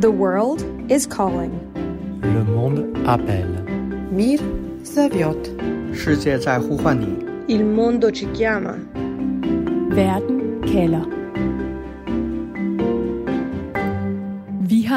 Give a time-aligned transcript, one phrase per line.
[0.00, 1.50] The world is calling.
[2.22, 3.64] Le monde appelle.
[4.12, 4.38] Mir
[4.84, 5.36] zaviot.
[5.92, 7.26] 世界在呼唤你。
[7.48, 8.76] Il mondo ci chiama.
[9.90, 11.17] Werden Keller.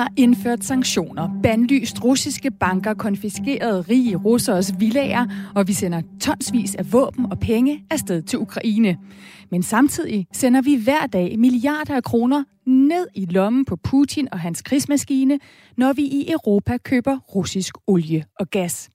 [0.02, 5.26] Har indført sanktioner, bandlyst russiske banker, konfiskeret rige russeres villager,
[5.56, 8.98] og vi sender tonsvis af våben og penge afsted til Ukraine.
[9.52, 14.40] Men samtidig sender vi hver dag milliarder af kroner ned i lommen på Putin og
[14.40, 15.40] hans krigsmaskine,
[15.78, 18.90] når vi i Europa køber russisk olie og gas.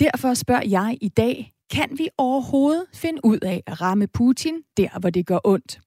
[0.00, 4.98] Derfor spørger jeg i dag, kan vi overhovedet finde ud af at ramme Putin der,
[5.00, 5.80] hvor det gør ondt?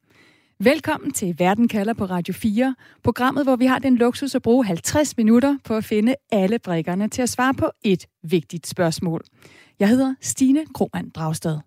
[0.64, 4.66] Velkommen til Verden kalder på Radio 4, programmet, hvor vi har den luksus at bruge
[4.66, 9.22] 50 minutter på at finde alle brikkerne til at svare på et vigtigt spørgsmål.
[9.80, 11.60] Jeg hedder Stine Krohmann Dragsted.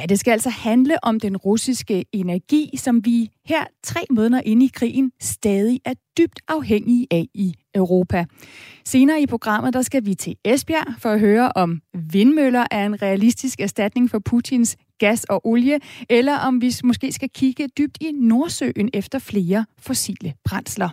[0.00, 4.66] Ja, det skal altså handle om den russiske energi, som vi her tre måneder inde
[4.66, 8.24] i krigen stadig er dybt afhængige af i Europa.
[8.84, 11.80] Senere i programmet, der skal vi til Esbjerg for at høre, om
[12.12, 15.78] vindmøller er en realistisk erstatning for Putins gas og olie,
[16.10, 20.88] eller om vi måske skal kigge dybt i Nordsøen efter flere fossile brændsler.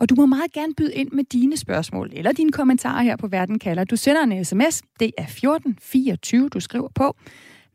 [0.00, 3.26] Og du må meget gerne byde ind med dine spørgsmål eller dine kommentarer her på
[3.26, 3.84] Verden kalder.
[3.84, 7.16] Du sender en sms, det er 1424, du skriver på.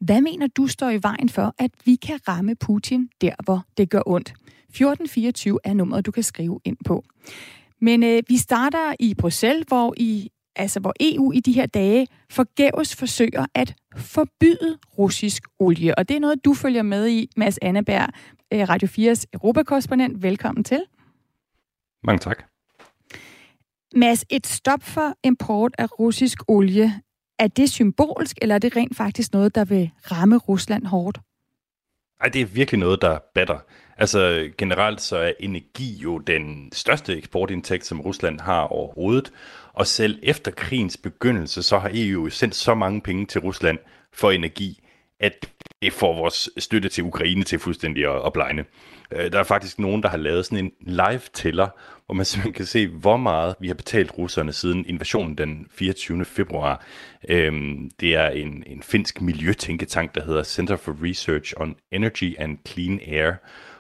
[0.02, 3.90] Hvad mener du står i vejen for, at vi kan ramme Putin der, hvor det
[3.90, 4.30] gør ondt?
[4.30, 7.04] 1424 er nummeret, du kan skrive ind på.
[7.82, 12.08] Men øh, vi starter i Bruxelles, hvor, i, altså, hvor EU i de her dage
[12.30, 15.98] forgæves forsøger at forbyde russisk olie.
[15.98, 18.10] Og det er noget, du følger med i, Mads Anneberg,
[18.54, 20.24] øh, Radio 4's europakorrespondent.
[20.24, 20.84] Velkommen til.
[22.04, 22.44] Mange tak.
[23.96, 27.02] Mads, et stop for import af russisk olie,
[27.42, 31.20] er det symbolsk, eller er det rent faktisk noget, der vil ramme Rusland hårdt?
[32.22, 33.60] Nej, det er virkelig noget, der batter.
[33.98, 39.32] Altså generelt så er energi jo den største eksportindtægt, som Rusland har overhovedet.
[39.74, 43.78] Og selv efter krigens begyndelse, så har EU sendt så mange penge til Rusland
[44.14, 44.84] for energi,
[45.20, 45.50] at
[45.82, 48.66] det får vores støtte til Ukraine til fuldstændig at, at blegne.
[49.12, 51.68] Øh, der er faktisk nogen, der har lavet sådan en live-tæller,
[52.06, 56.26] hvor man simpelthen kan se, hvor meget vi har betalt russerne siden invasionen den 24.
[56.26, 56.86] februar.
[57.30, 62.58] Øhm, det er en, en finsk miljøtænketank, der hedder Center for Research on Energy and
[62.68, 63.34] Clean Air.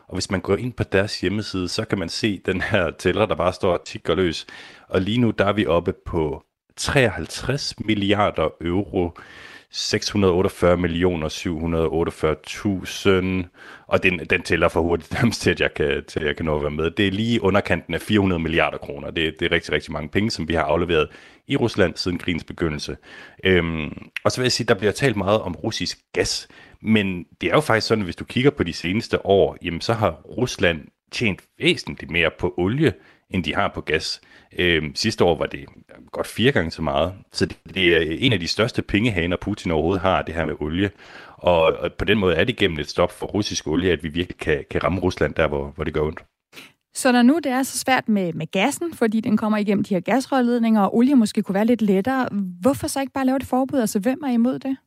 [0.07, 3.25] Og hvis man går ind på deres hjemmeside, så kan man se den her tæller,
[3.25, 4.45] der bare står tigger løs.
[4.87, 6.43] Og lige nu der er vi oppe på
[6.77, 9.11] 53 milliarder euro
[9.71, 13.47] 648 millioner 748.000,
[13.87, 16.45] og den, den tæller for hurtigt nærmest til, at jeg kan, til, at jeg kan
[16.45, 16.91] nå at være med.
[16.91, 19.11] Det er lige underkanten af 400 milliarder kroner.
[19.11, 21.09] Det, det er rigtig, rigtig mange penge, som vi har afleveret
[21.47, 22.97] i Rusland siden krigens begyndelse.
[23.43, 26.47] Øhm, og så vil jeg sige, at der bliver talt meget om russisk gas,
[26.81, 29.81] men det er jo faktisk sådan, at hvis du kigger på de seneste år, jamen
[29.81, 30.81] så har Rusland
[31.11, 32.93] tjent væsentligt mere på olie,
[33.33, 34.21] end de har på gas.
[34.57, 35.65] Øh, sidste år var det
[36.11, 37.13] godt fire gange så meget.
[37.31, 40.55] Så det, det er en af de største pengehaner, Putin overhovedet har, det her med
[40.59, 40.91] olie.
[41.37, 44.07] Og, og på den måde er det gennem et stop for russisk olie, at vi
[44.07, 46.23] virkelig kan, kan ramme Rusland der, hvor, hvor det gør ondt.
[46.93, 49.93] Så når nu det er så svært med, med gassen, fordi den kommer igennem de
[49.93, 52.27] her gasrørledninger, og olie måske kunne være lidt lettere,
[52.61, 53.79] hvorfor så ikke bare lave et forbud?
[53.79, 54.77] Altså, hvem er imod det?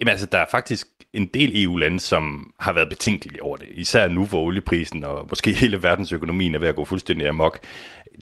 [0.00, 3.68] Jamen altså, der er faktisk en del EU-lande, som har været betænkelige over det.
[3.70, 7.58] Især nu, hvor olieprisen og måske hele verdensøkonomien er ved at gå fuldstændig amok.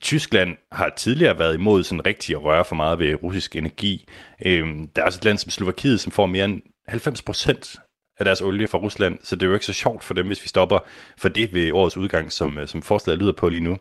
[0.02, 4.08] Tyskland har tidligere været imod sådan rigtig at røre for meget ved russisk energi.
[4.46, 7.76] Øhm, der er også et land som Slovakiet, som får mere end 90 procent
[8.18, 10.42] af deres olie fra Rusland, så det er jo ikke så sjovt for dem, hvis
[10.42, 10.78] vi stopper
[11.18, 13.76] for det ved årets udgang, som, øh, som forslaget lyder på lige nu.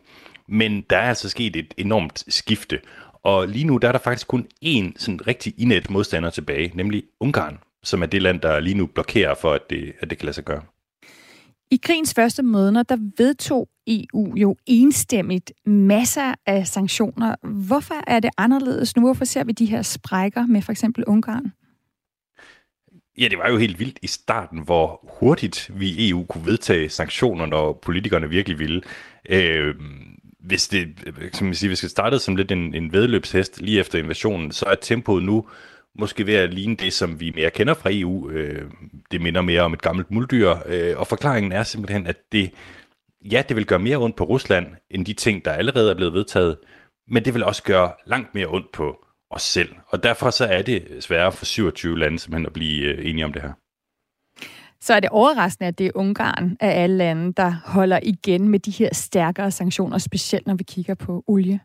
[0.48, 2.80] Men der er altså sket et enormt skifte,
[3.22, 7.02] og lige nu der er der faktisk kun én sådan rigtig inet modstander tilbage, nemlig
[7.20, 10.26] Ungarn, som er det land, der lige nu blokerer for, at det, at det kan
[10.26, 10.62] lade sig gøre.
[11.70, 17.34] I krigens første måneder, der vedtog EU jo enstemmigt masser af sanktioner.
[17.42, 19.02] Hvorfor er det anderledes nu?
[19.02, 21.52] Hvorfor ser vi de her sprækker med for eksempel Ungarn?
[23.18, 26.88] Ja, det var jo helt vildt i starten, hvor hurtigt vi i EU kunne vedtage
[26.88, 28.82] sanktioner, når politikerne virkelig ville.
[29.28, 29.74] Øh,
[30.40, 30.88] hvis det,
[31.32, 34.64] som jeg siger, hvis det startede som lidt en, en vedløbshest lige efter invasionen, så
[34.64, 35.46] er tempoet nu
[35.98, 38.30] måske ved at ligne det, som vi mere kender fra EU.
[38.30, 38.70] Øh,
[39.10, 42.50] det minder mere om et gammelt muldyr, øh, og forklaringen er simpelthen, at det,
[43.30, 46.12] ja, det vil gøre mere ondt på Rusland, end de ting, der allerede er blevet
[46.12, 46.56] vedtaget,
[47.08, 49.74] men det vil også gøre langt mere ondt på os selv.
[49.88, 53.32] Og derfor så er det sværere for 27 lande simpelthen at blive øh, enige om
[53.32, 53.52] det her.
[54.80, 58.58] Så er det overraskende, at det er Ungarn af alle lande, der holder igen med
[58.58, 61.60] de her stærkere sanktioner, specielt når vi kigger på olie.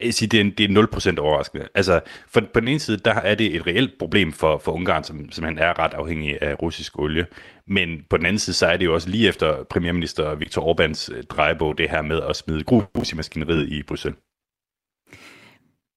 [0.00, 1.68] Jeg sige, det er, en, det er 0% overraskende.
[1.74, 5.04] Altså, for, på den ene side, der er det et reelt problem for, for Ungarn,
[5.04, 7.26] som som han er ret afhængig af russisk olie.
[7.66, 11.14] Men på den anden side, så er det jo også lige efter premierminister Viktor Orbáns
[11.14, 14.18] øh, drejebog, det her med at smide grus i maskineriet i Bruxelles.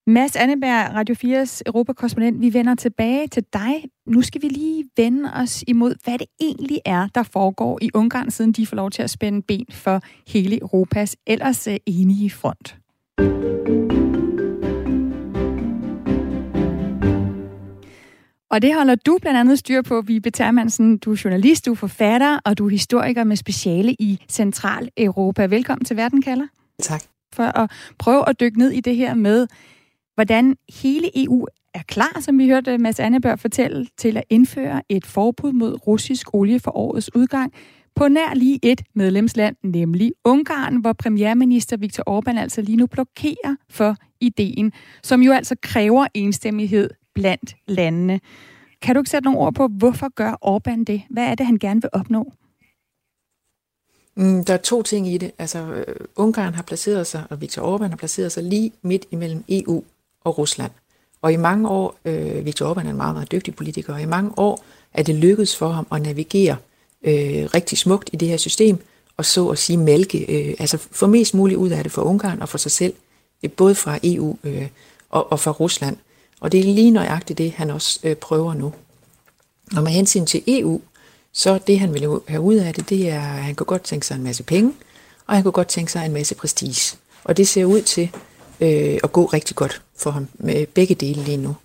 [0.08, 3.84] Mads Anneberg, Radio 4's Europakorrespondent, vi vender tilbage til dig.
[4.08, 8.32] Nu skal vi lige vende os imod, hvad det egentlig er, der foregår i Ungarn,
[8.32, 12.76] siden de får lov til at spænde ben for hele Europas ellers øh, enige front.
[18.52, 20.98] Og det holder du blandt andet styr på, Vibe Termansen.
[20.98, 25.46] Du er journalist, du er forfatter, og du er historiker med speciale i Central Europa.
[25.46, 26.48] Velkommen til Verden kalder.
[26.82, 27.02] Tak.
[27.34, 29.48] For at prøve at dykke ned i det her med,
[30.16, 35.06] hvordan hele EU er klar, som vi hørte Mads Anneberg fortælle, til at indføre et
[35.06, 37.54] forbud mod russisk olie for årets udgang
[37.96, 43.56] på nær lige et medlemsland, nemlig Ungarn, hvor premierminister Viktor Orbán altså lige nu blokerer
[43.70, 44.72] for ideen,
[45.04, 48.20] som jo altså kræver enstemmighed blandt landene.
[48.82, 51.02] Kan du ikke sætte nogle ord på, hvorfor gør Orbán det?
[51.10, 52.32] Hvad er det, han gerne vil opnå?
[54.16, 55.32] Mm, der er to ting i det.
[55.38, 59.44] Altså, øh, Ungarn har placeret sig, og Viktor Orbán har placeret sig lige midt imellem
[59.50, 59.84] EU
[60.24, 60.72] og Rusland.
[61.22, 64.06] Og i mange år, øh, Viktor Orbán er en meget, meget dygtig politiker, og i
[64.06, 64.64] mange år
[64.94, 66.58] er det lykkedes for ham at navigere
[67.04, 68.78] øh, rigtig smukt i det her system,
[69.18, 72.42] og så at sige mælke, øh, altså få mest muligt ud af det for Ungarn
[72.42, 72.94] og for sig selv,
[73.58, 74.68] både fra EU øh,
[75.10, 75.98] og, og fra Rusland.
[76.40, 78.74] Og det er lige nøjagtigt det, han også øh, prøver nu.
[79.76, 80.82] Og med hensyn til EU,
[81.32, 84.06] så det han vil have ud af det, det er, at han kunne godt tænke
[84.06, 84.74] sig en masse penge,
[85.28, 86.98] og han kunne godt tænke sig en masse prestige.
[87.24, 88.10] Og det ser ud til
[88.62, 91.56] øh, at gå rigtig godt for ham med begge dele lige nu.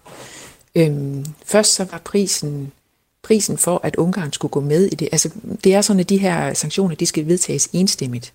[0.75, 2.73] Øhm, først så var prisen
[3.25, 5.09] prisen for, at Ungarn skulle gå med i det.
[5.12, 5.31] Altså,
[5.65, 8.32] det er sådan, at de her sanktioner, de skal vedtages enstemmigt.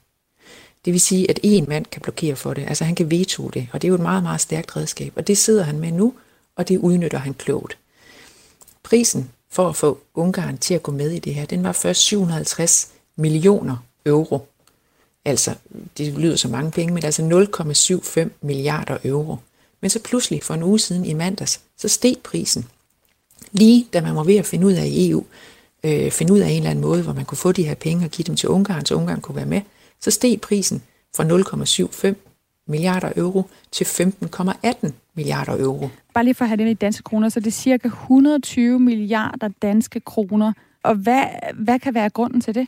[0.85, 2.65] Det vil sige, at en mand kan blokere for det.
[2.68, 5.13] Altså, han kan veto det, og det er jo et meget, meget stærkt redskab.
[5.15, 6.13] Og det sidder han med nu,
[6.59, 7.77] og det udnytter han klogt.
[8.83, 12.01] Prisen for at få Ungarn til at gå med i det her, den var først
[12.01, 14.47] 750 millioner euro.
[15.25, 15.56] Altså,
[15.97, 17.21] det lyder så mange penge, men altså
[18.23, 19.38] 0,75 milliarder euro.
[19.81, 22.67] Men så pludselig for en uge siden i mandags, så steg prisen.
[23.51, 25.25] Lige da man var ved at finde ud af i EU,
[25.83, 28.06] øh, finde ud af en eller anden måde, hvor man kunne få de her penge
[28.06, 29.61] og give dem til Ungarn, så Ungarn kunne være med,
[30.00, 30.83] så steg prisen
[31.15, 32.15] fra 0,75
[32.67, 35.89] milliarder euro til 15,18 milliarder euro.
[36.13, 39.50] Bare lige for at have det i danske kroner, så det er cirka 120 milliarder
[39.62, 40.54] danske kroner.
[40.83, 41.24] Og hvad,
[41.54, 42.68] hvad kan være grunden til det?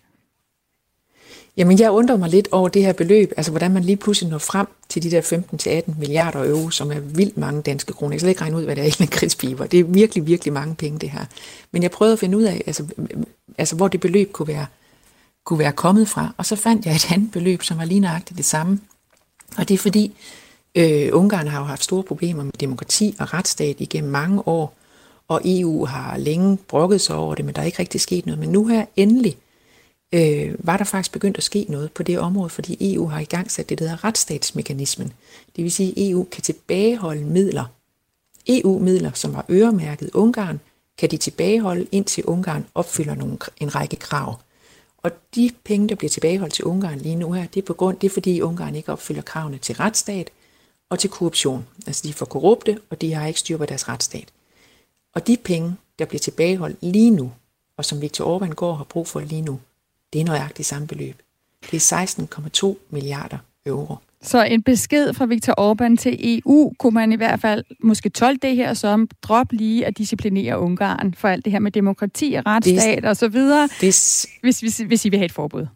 [1.57, 4.37] Jamen, jeg undrer mig lidt over det her beløb, altså hvordan man lige pludselig når
[4.37, 8.13] frem til de der 15-18 milliarder euro, som er vildt mange danske kroner.
[8.13, 9.65] Jeg kan slet ikke regne ud, hvad det er i en kridspiber.
[9.65, 11.25] Det er virkelig, virkelig mange penge, det her.
[11.71, 12.85] Men jeg prøvede at finde ud af, altså,
[13.57, 14.65] altså hvor det beløb kunne være,
[15.45, 18.37] kunne være kommet fra, og så fandt jeg et andet beløb, som var lige nøjagtigt
[18.37, 18.79] det samme.
[19.57, 20.13] Og det er fordi,
[20.75, 24.73] øh, Ungarn har jo haft store problemer med demokrati og retsstat igennem mange år,
[25.27, 28.39] og EU har længe brokket sig over det, men der er ikke rigtig sket noget.
[28.39, 29.37] Men nu her endelig,
[30.13, 33.23] øh, var der faktisk begyndt at ske noget på det område, fordi EU har i
[33.23, 35.13] gang sat det, der hedder retsstatsmekanismen.
[35.55, 37.65] Det vil sige, at EU kan tilbageholde midler.
[38.47, 40.59] EU-midler, som var øremærket Ungarn,
[40.97, 44.39] kan de tilbageholde, indtil Ungarn opfylder nogle, en række krav.
[44.97, 47.97] Og de penge, der bliver tilbageholdt til Ungarn lige nu her, det er, på grund,
[47.97, 50.29] det er fordi Ungarn ikke opfylder kravene til retsstat
[50.91, 51.65] og til korruption.
[51.87, 54.27] Altså de er for korrupte, og de har ikke styr på deres retsstat.
[55.13, 57.31] Og de penge, der bliver tilbageholdt lige nu,
[57.77, 59.59] og som Viktor Orbán går har brug for lige nu,
[60.13, 61.15] det er nøjagtigt samme beløb.
[61.71, 62.05] Det er
[62.63, 63.95] 16,2 milliarder euro.
[64.21, 68.47] Så en besked fra Viktor Orbán til EU kunne man i hvert fald måske tolke
[68.47, 72.43] det her som, drop lige at disciplinere Ungarn for alt det her med demokrati og
[72.45, 75.67] retsstat og så videre, det, hvis, hvis, hvis I vil have et forbud.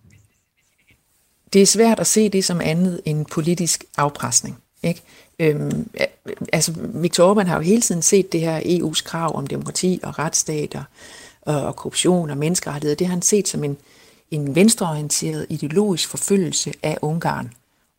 [1.54, 4.58] Det er svært at se det som andet end politisk afpresning.
[4.86, 5.02] Ikke?
[5.40, 5.90] Øhm,
[6.54, 10.20] altså, Viktor Orbán har jo hele tiden set det her EU's krav om demokrati og
[10.20, 10.84] retsstat og,
[11.66, 12.96] og korruption og menneskerettigheder.
[12.96, 13.78] Det har han set som en,
[14.32, 17.54] en venstreorienteret ideologisk forfølgelse af Ungarn.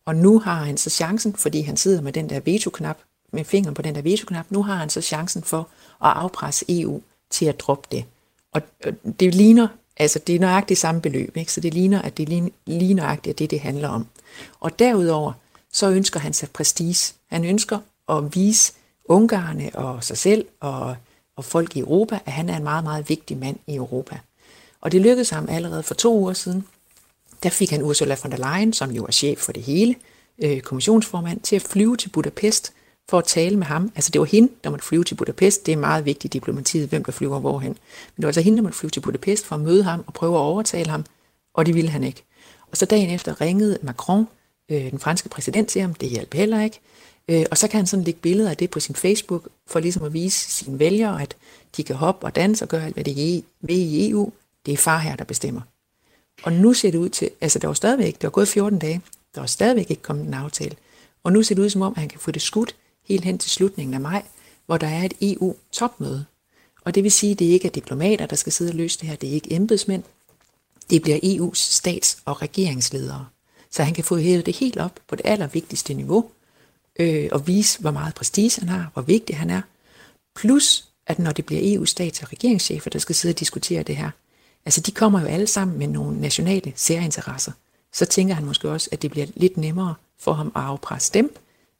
[0.05, 2.97] Og nu har han så chancen, fordi han sidder med den der veto-knap,
[3.31, 5.59] med fingeren på den der veto-knap, nu har han så chancen for
[6.03, 8.05] at afpresse EU til at droppe det.
[8.53, 8.61] Og
[9.19, 9.67] det ligner,
[9.97, 11.51] altså det er nøjagtigt samme beløb, ikke?
[11.51, 14.07] så det ligner, at det er lige nøjagtigt at det, det handler om.
[14.59, 15.33] Og derudover,
[15.77, 17.13] så ønsker han sig prestige.
[17.27, 17.79] Han ønsker
[18.09, 18.73] at vise
[19.05, 20.95] Ungarne og sig selv og,
[21.35, 24.19] og folk i Europa, at han er en meget, meget vigtig mand i Europa.
[24.81, 26.65] Og det lykkedes ham allerede for to uger siden.
[27.43, 29.95] Der fik han Ursula von der Leyen, som jo er chef for det hele,
[30.43, 32.73] øh, kommissionsformand, til at flyve til Budapest
[33.09, 33.91] for at tale med ham.
[33.95, 35.65] Altså det var hende, der måtte flyve til Budapest.
[35.65, 37.71] Det er meget vigtigt i diplomatiet, hvem der flyver hvorhen.
[37.71, 40.13] Men det var altså hende, der måtte flyve til Budapest for at møde ham og
[40.13, 41.05] prøve at overtale ham,
[41.53, 42.23] og det ville han ikke.
[42.71, 44.27] Og så dagen efter ringede Macron,
[44.69, 46.79] øh, den franske præsident, til ham, det hjalp heller ikke.
[47.27, 50.03] Øh, og så kan han sådan lægge billeder af det på sin Facebook, for ligesom
[50.03, 51.35] at vise sine vælgere, at
[51.77, 54.31] de kan hoppe og danse og gøre alt, hvad de vil i EU.
[54.65, 55.61] Det er far her, der bestemmer.
[56.43, 59.01] Og nu ser det ud til, altså der var stadigvæk, det var gået 14 dage,
[59.35, 60.75] der var stadigvæk ikke kommet en aftale.
[61.23, 63.37] Og nu ser det ud som om, at han kan få det skudt helt hen
[63.37, 64.23] til slutningen af maj,
[64.65, 66.25] hvor der er et EU-topmøde.
[66.85, 69.09] Og det vil sige, at det ikke er diplomater, der skal sidde og løse det
[69.09, 70.03] her, det er ikke embedsmænd,
[70.89, 73.25] det bliver EU's stats- og regeringsledere.
[73.71, 76.29] Så han kan få hævet det helt op på det allervigtigste niveau,
[76.99, 79.61] øh, og vise, hvor meget prestige han har, hvor vigtig han er.
[80.35, 84.09] Plus, at når det bliver EU-stats- og regeringschefer, der skal sidde og diskutere det her,
[84.65, 87.51] altså de kommer jo alle sammen med nogle nationale særinteresser,
[87.93, 91.35] så tænker han måske også, at det bliver lidt nemmere for ham at afpresse dem,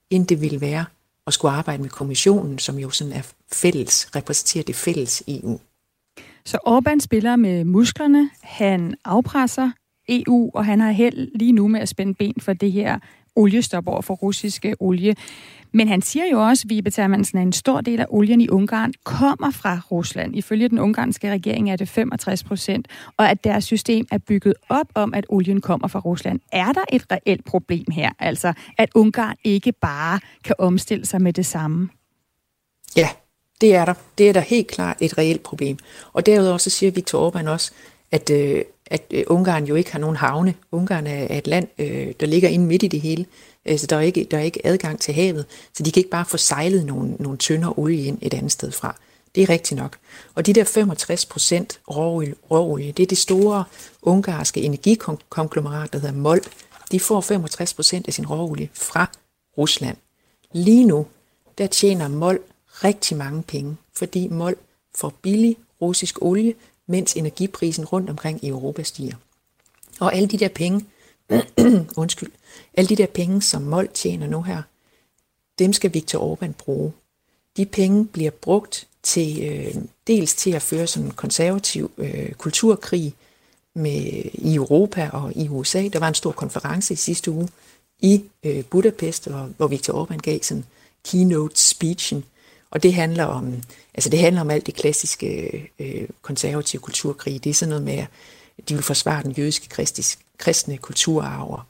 [0.10, 0.86] end det ville være
[1.28, 3.22] at skulle arbejde med kommissionen, som jo sådan er
[3.54, 5.60] fælles, repræsenterer det fælles EU.
[6.46, 9.72] Så Orbán spiller med musklerne, han afpresser
[10.10, 13.00] EU, og han har held lige nu med at spænde ben for det her
[13.36, 15.16] oliestop over for russiske olie.
[15.72, 18.94] Men han siger jo også, Vibe Termansen, at en stor del af olien i Ungarn
[19.04, 20.36] kommer fra Rusland.
[20.36, 22.88] Ifølge den ungarske regering er det 65 procent,
[23.18, 26.40] og at deres system er bygget op om, at olien kommer fra Rusland.
[26.52, 31.34] Er der et reelt problem her, altså at Ungarn ikke bare kan omstille sig med
[31.34, 31.90] det samme?
[32.96, 33.10] Ja,
[33.62, 33.94] det er der.
[34.18, 35.78] Det er der helt klart et reelt problem.
[36.14, 37.72] Og derudover så siger Viktor Orbán også,
[38.12, 40.54] at, øh, at øh, Ungarn jo ikke har nogen havne.
[40.72, 43.26] Ungarn er et land, øh, der ligger inde midt i det hele.
[43.66, 46.10] Øh, så der, er ikke, der er ikke adgang til havet, så de kan ikke
[46.10, 48.96] bare få sejlet nogle, nogle tønder olie ind et andet sted fra.
[49.36, 49.98] Det er rigtigt nok.
[50.36, 53.64] Og de der 65 procent råolie, råolie, det er det store
[54.02, 56.42] ungarske energikonglomerat, der hedder MOL.
[56.92, 59.10] De får 65 procent af sin råolie fra
[59.58, 59.98] Rusland.
[60.54, 61.06] Lige nu,
[61.58, 62.40] der tjener MOL
[62.84, 64.56] rigtig mange penge, fordi MOL
[64.96, 66.54] får billig russisk olie,
[66.88, 69.16] mens energiprisen rundt omkring i Europa stiger.
[70.00, 70.86] Og alle de der penge,
[72.04, 72.32] undskyld,
[72.74, 74.62] alle de der penge, som Mold tjener nu her,
[75.60, 76.92] dem skal Viktor Orbán bruge.
[77.58, 79.76] De penge bliver brugt til øh,
[80.08, 83.14] dels til at føre sådan en konservativ øh, kulturkrig
[83.74, 84.02] med,
[84.34, 85.88] i Europa og i USA.
[85.88, 87.50] Der var en stor konference i sidste uge
[88.00, 90.66] i øh, Budapest, hvor, hvor Viktor Orbán gav sådan
[91.06, 92.24] keynote speechen.
[92.70, 93.54] Og det handler om,
[93.94, 97.44] altså det handler om alt det klassiske øh, konservative kulturkrig.
[97.44, 98.06] Det er sådan noget med,
[98.58, 101.62] at de vil forsvare den jødiske kristisk, kristne kulturarv, og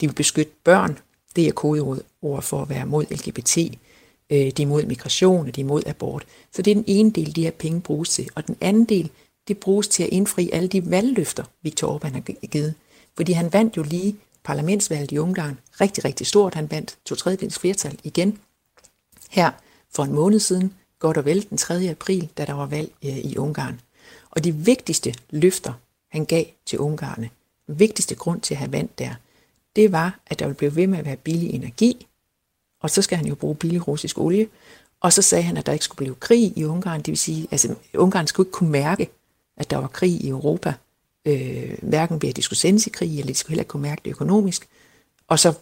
[0.00, 0.98] de vil beskytte børn.
[1.36, 3.58] Det er kodeord for at være mod LGBT.
[3.58, 6.26] Øh, de er imod migration, og de er imod abort.
[6.52, 8.28] Så det er den ene del, de her penge bruges til.
[8.34, 9.10] Og den anden del,
[9.48, 12.74] det bruges til at indfri alle de valgløfter, Viktor Orbán har givet.
[13.16, 16.54] Fordi han vandt jo lige parlamentsvalget i Ungarn rigtig, rigtig stort.
[16.54, 18.38] Han vandt to tredjedels flertal igen
[19.30, 19.50] her
[19.96, 21.88] for en måned siden, godt og vel den 3.
[21.90, 23.80] april, da der var valg øh, i Ungarn.
[24.30, 25.72] Og de vigtigste løfter,
[26.12, 27.30] han gav til ungarne,
[27.66, 29.14] den vigtigste grund til at have vandt der,
[29.76, 32.06] det var, at der ville blive ved med at være billig energi,
[32.82, 34.48] og så skal han jo bruge billig russisk olie,
[35.00, 37.48] og så sagde han, at der ikke skulle blive krig i Ungarn, det vil sige,
[37.50, 39.10] altså Ungarn skulle ikke kunne mærke,
[39.56, 40.74] at der var krig i Europa,
[41.24, 43.82] øh, hverken ved at de skulle sendes i krig, eller de skulle heller ikke kunne
[43.82, 44.68] mærke det økonomisk.
[45.28, 45.52] Og så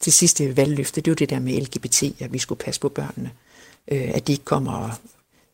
[0.00, 3.30] til sidste valgløfte, det var det der med LGBT, at vi skulle passe på børnene,
[3.30, 3.51] øh,
[3.88, 5.00] at de ikke kommer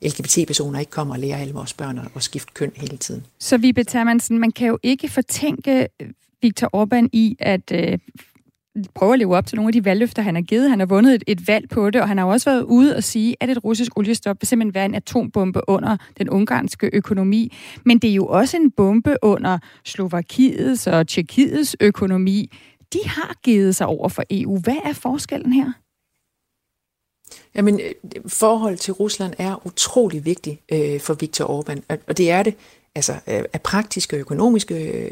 [0.03, 3.27] LGBT-personer ikke kommer og lærer alle vores børn at skifte køn hele tiden.
[3.39, 5.89] Så vi Termansen, man kan jo ikke fortænke
[6.43, 7.99] Viktor Orbán i at øh,
[8.95, 10.71] prøve at leve op til nogle af de valgløfter, han har givet.
[10.71, 13.05] Han har vundet et, et valg på det, og han har også været ude og
[13.05, 17.53] sige, at et russisk oliestop vil simpelthen være en atombombe under den ungarske økonomi.
[17.85, 22.53] Men det er jo også en bombe under Slovakiets og Tjekkiets økonomi.
[22.93, 24.59] De har givet sig over for EU.
[24.59, 25.73] Hvad er forskellen her?
[27.55, 32.43] Jamen, øh, forhold til Rusland er utrolig vigtigt øh, for Viktor Orbán, og det er
[32.43, 32.55] det
[32.95, 35.11] altså øh, af praktiske og økonomiske øh,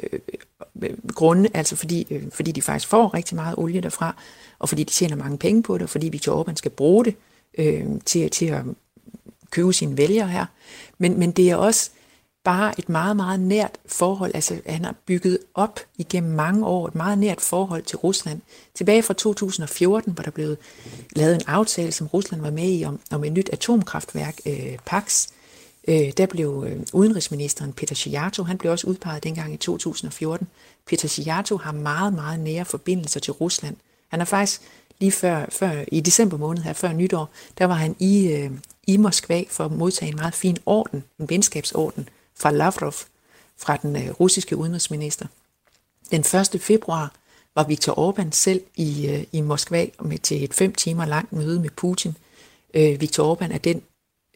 [0.83, 4.17] øh, grunde, altså fordi, øh, fordi de faktisk får rigtig meget olie derfra,
[4.59, 7.15] og fordi de tjener mange penge på det, og fordi Viktor Orbán skal bruge det
[7.59, 8.63] øh, til, til at
[9.51, 10.47] købe sine vælgere her.
[10.99, 11.91] Men, men det er også
[12.47, 14.31] bare et meget, meget nært forhold.
[14.35, 18.41] Altså, han har bygget op igennem mange år et meget nært forhold til Rusland.
[18.75, 20.57] Tilbage fra 2014, hvor der blev
[21.17, 25.29] lavet en aftale, som Rusland var med i, om, om et nyt atomkraftværk, øh, PAX.
[25.89, 30.49] Øh, der blev øh, udenrigsministeren Peter Shiato, han blev også udpeget dengang i 2014.
[30.87, 33.77] Peter Shiato har meget, meget nære forbindelser til Rusland.
[34.09, 34.61] Han er faktisk
[35.01, 38.51] lige før, før i december måned her, før nytår, der var han i, øh,
[38.87, 42.09] i Moskva for at modtage en meget fin orden, en venskabsorden,
[42.39, 42.95] fra Lavrov,
[43.57, 45.27] fra den øh, russiske udenrigsminister.
[46.11, 46.21] Den
[46.55, 46.61] 1.
[46.61, 47.15] februar
[47.55, 51.61] var Viktor Orbán selv i, øh, i Moskva med til et fem timer langt møde
[51.61, 52.17] med Putin.
[52.75, 53.83] Øh, Viktor Orbán er den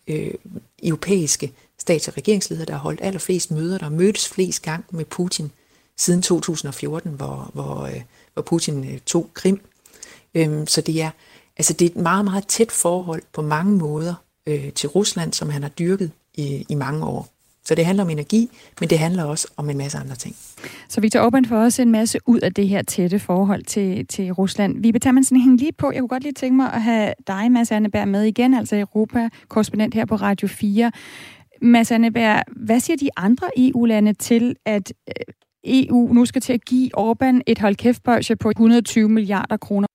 [0.06, 0.34] øh,
[0.82, 5.04] europæiske stats- og regeringsleder, der har holdt allerflest møder, der har mødtes flest gang med
[5.04, 5.52] Putin
[5.96, 8.02] siden 2014, hvor, hvor, øh,
[8.34, 9.60] hvor Putin øh, tog Krim.
[10.34, 11.10] Øhm, så det er,
[11.60, 14.14] Altså det er et meget, meget tæt forhold på mange måder
[14.46, 17.28] øh, til Rusland, som han har dyrket i, i mange år.
[17.70, 18.50] Så det handler om energi,
[18.80, 20.36] men det handler også om en masse andre ting.
[20.88, 24.32] Så Viktor Orbán får også en masse ud af det her tætte forhold til, til
[24.32, 24.82] Rusland.
[24.82, 25.90] Vi betager man sådan hænge lige på.
[25.92, 29.94] Jeg kunne godt lige tænke mig at have dig, Mads Anneberg, med igen, altså Europa-korrespondent
[29.94, 30.92] her på Radio 4.
[31.62, 35.34] Mads Anneberg, hvad siger de andre EU-lande til, at øh,
[35.64, 39.86] EU nu skal til at give Orbán et holdkæftbøjse på 120 milliarder kroner?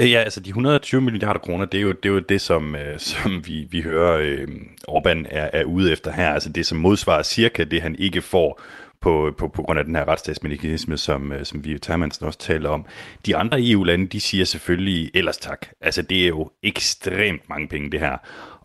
[0.00, 2.76] Øh, ja, altså de 120 milliarder kroner, det er jo det, er jo det som,
[2.76, 4.48] øh, som vi, vi hører øh,
[4.88, 6.30] Orbán er, er ude efter her.
[6.30, 8.60] Altså det, som modsvarer cirka det, han ikke får
[9.00, 12.68] på, på, på grund af den her retsstatsmekanisme, som, øh, som vi Termansen også taler
[12.70, 12.86] om.
[13.26, 15.66] De andre EU-lande, de siger selvfølgelig ellers tak.
[15.80, 18.16] Altså det er jo ekstremt mange penge, det her.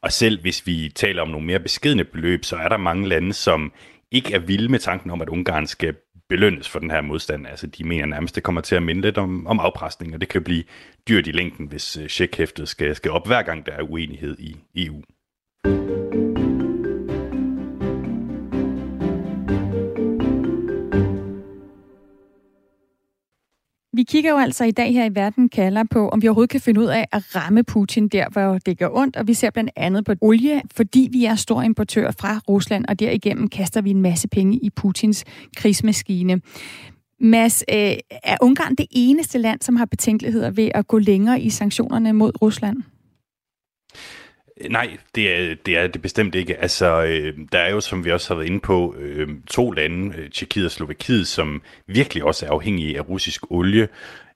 [0.02, 3.34] Og selv hvis vi taler om nogle mere beskedne beløb, så er der mange lande,
[3.34, 3.72] som
[4.12, 5.96] ikke er vilde med tanken om, at Ungarn skal
[6.34, 7.48] belønnes for den her modstand.
[7.48, 10.30] Altså, de mener nærmest, det kommer til at minde lidt om, om afpresning, og det
[10.30, 10.64] kan blive
[11.08, 14.56] dyrt i længden, hvis øh, checkhæftet skal, skal op hver gang, der er uenighed i
[14.76, 15.02] EU.
[23.96, 26.62] Vi kigger jo altså i dag her i Verden kalder på, om vi overhovedet kan
[26.62, 29.16] finde ud af at ramme Putin der, hvor det gør ondt.
[29.16, 33.00] Og vi ser blandt andet på olie, fordi vi er stor importør fra Rusland, og
[33.00, 36.42] derigennem kaster vi en masse penge i Putins krigsmaskine.
[37.20, 41.50] Mads, øh, er Ungarn det eneste land, som har betænkeligheder ved at gå længere i
[41.50, 42.78] sanktionerne mod Rusland?
[44.70, 46.58] Nej, det er, det er det bestemt ikke.
[46.58, 50.18] Altså, øh, der er jo, som vi også har været inde på, øh, to lande,
[50.18, 53.88] øh, Tjekkiet og Slovakiet, som virkelig også er afhængige af russisk olie.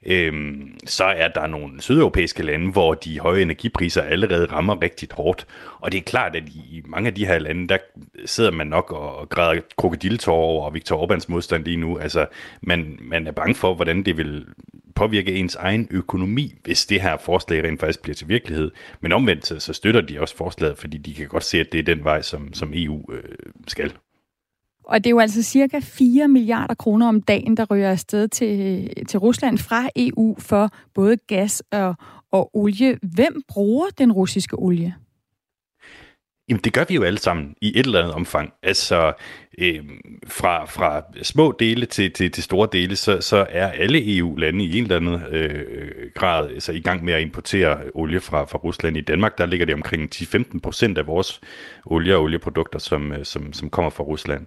[0.05, 0.55] Øh,
[0.86, 5.47] så er der nogle sydeuropæiske lande, hvor de høje energipriser allerede rammer rigtig hårdt.
[5.79, 7.77] Og det er klart, at i mange af de her lande, der
[8.25, 11.97] sidder man nok og græder krokodiltår over Viktor Orbáns modstand lige nu.
[11.97, 12.25] Altså,
[12.62, 14.45] man, man er bange for, hvordan det vil
[14.97, 18.71] påvirke ens egen økonomi, hvis det her forslag rent faktisk bliver til virkelighed.
[19.01, 21.83] Men omvendt så støtter de også forslaget, fordi de kan godt se, at det er
[21.83, 23.23] den vej, som, som EU øh,
[23.67, 23.93] skal.
[24.83, 28.89] Og det er jo altså cirka 4 milliarder kroner om dagen, der ryger afsted til,
[29.07, 31.95] til Rusland fra EU for både gas og,
[32.31, 32.97] og olie.
[33.15, 34.95] Hvem bruger den russiske olie?
[36.49, 38.53] Jamen det gør vi jo alle sammen i et eller andet omfang.
[38.63, 39.13] Altså
[39.57, 39.83] øh,
[40.27, 44.77] fra, fra små dele til, til, til store dele, så, så er alle EU-lande i
[44.77, 48.97] en eller anden øh, grad altså, i gang med at importere olie fra, fra Rusland.
[48.97, 51.41] I Danmark der ligger det omkring 10-15 procent af vores
[51.86, 54.45] olie og olieprodukter, som, øh, som, som kommer fra Rusland.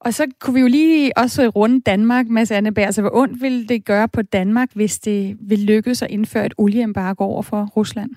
[0.00, 2.86] Og så kunne vi jo lige også runde Danmark, Mads Anneberg.
[2.86, 6.54] Altså, hvor ondt vil det gøre på Danmark, hvis det vil lykkes at indføre et
[6.58, 8.10] olieembargo over for Rusland?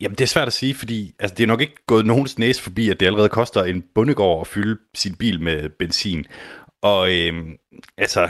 [0.00, 2.62] Jamen, det er svært at sige, fordi altså, det er nok ikke gået nogens næse
[2.62, 6.26] forbi, at det allerede koster en bundegård at fylde sin bil med benzin.
[6.82, 7.56] Og øhm,
[7.98, 8.28] altså,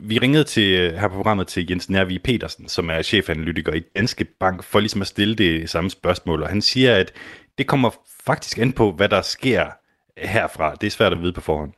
[0.00, 3.82] vi ringede til, øh, her på programmet til Jens Nervi Petersen, som er chefanalytiker i
[3.96, 6.42] Danske Bank, for ligesom at stille det samme spørgsmål.
[6.42, 7.12] Og han siger, at
[7.58, 7.90] det kommer
[8.24, 9.66] faktisk an på, hvad der sker
[10.18, 10.74] herfra.
[10.74, 11.72] Det er svært at vide på forhånd.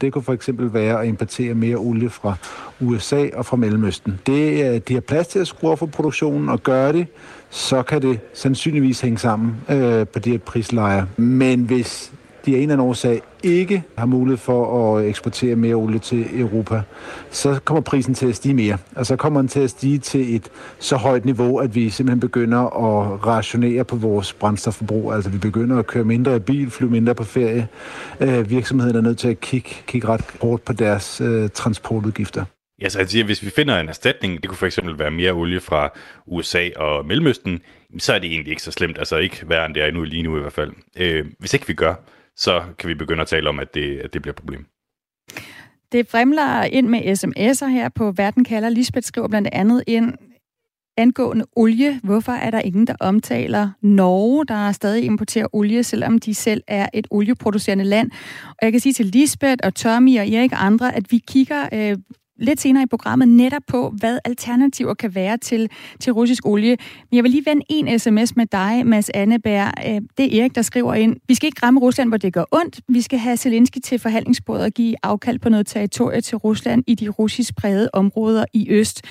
[0.00, 2.34] Det kunne for eksempel være at importere mere olie fra
[2.80, 4.20] USA og fra Mellemøsten.
[4.26, 7.06] Det, øh, de har plads til at skrue for produktionen og gøre det,
[7.50, 11.06] så kan det sandsynligvis hænge sammen øh, på de her prislejer.
[11.16, 12.12] Men hvis
[12.46, 16.40] de af en eller anden årsag ikke har mulighed for at eksportere mere olie til
[16.40, 16.82] Europa,
[17.30, 18.78] så kommer prisen til at stige mere.
[18.96, 22.20] Og så kommer den til at stige til et så højt niveau, at vi simpelthen
[22.20, 25.12] begynder at rationere på vores brændstofforbrug.
[25.12, 27.68] Altså vi begynder at køre mindre i bil, flyve mindre på ferie.
[28.20, 32.44] Øh, virksomheden er nødt til at kigge, kigge ret hårdt på deres øh, transportudgifter.
[32.80, 35.10] Ja, så han siger, at hvis vi finder en erstatning, det kunne for eksempel være
[35.10, 35.88] mere olie fra
[36.26, 37.60] USA og Mellemøsten,
[37.98, 38.98] så er det egentlig ikke så slemt.
[38.98, 40.72] Altså ikke værre end det er nu lige nu i hvert fald.
[40.96, 41.94] Øh, hvis ikke vi gør,
[42.36, 44.66] så kan vi begynde at tale om, at det, at det bliver et problem.
[45.92, 48.68] Det fremler ind med sms'er her på Verden kalder.
[48.68, 50.12] Lisbeth skriver blandt andet ind,
[50.96, 52.00] angående olie.
[52.02, 56.88] Hvorfor er der ingen, der omtaler Norge, der stadig importerer olie, selvom de selv er
[56.94, 58.10] et olieproducerende land?
[58.48, 61.68] Og jeg kan sige til Lisbeth og Tommy og Erik og andre, at vi kigger
[61.72, 61.98] øh,
[62.40, 66.76] lidt senere i programmet netop på, hvad alternativer kan være til, til russisk olie.
[67.10, 69.72] Men jeg vil lige vende en sms med dig, Mads Anneberg.
[69.86, 71.16] Øh, det er Erik, der skriver ind.
[71.28, 72.80] Vi skal ikke ramme Rusland, hvor det gør ondt.
[72.88, 76.94] Vi skal have Zelensky til forhandlingsbordet og give afkald på noget territorie til Rusland i
[76.94, 79.02] de russisk prægede områder i øst.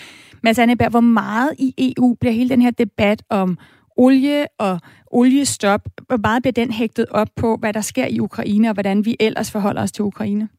[0.44, 3.58] Mads Anneberg, hvor meget i EU bliver hele den her debat om
[3.98, 4.80] olie og
[5.12, 9.06] oliestop, hvor meget bliver den hægtet op på, hvad der sker i Ukraine, og hvordan
[9.06, 10.50] vi ellers forholder os til Ukraine?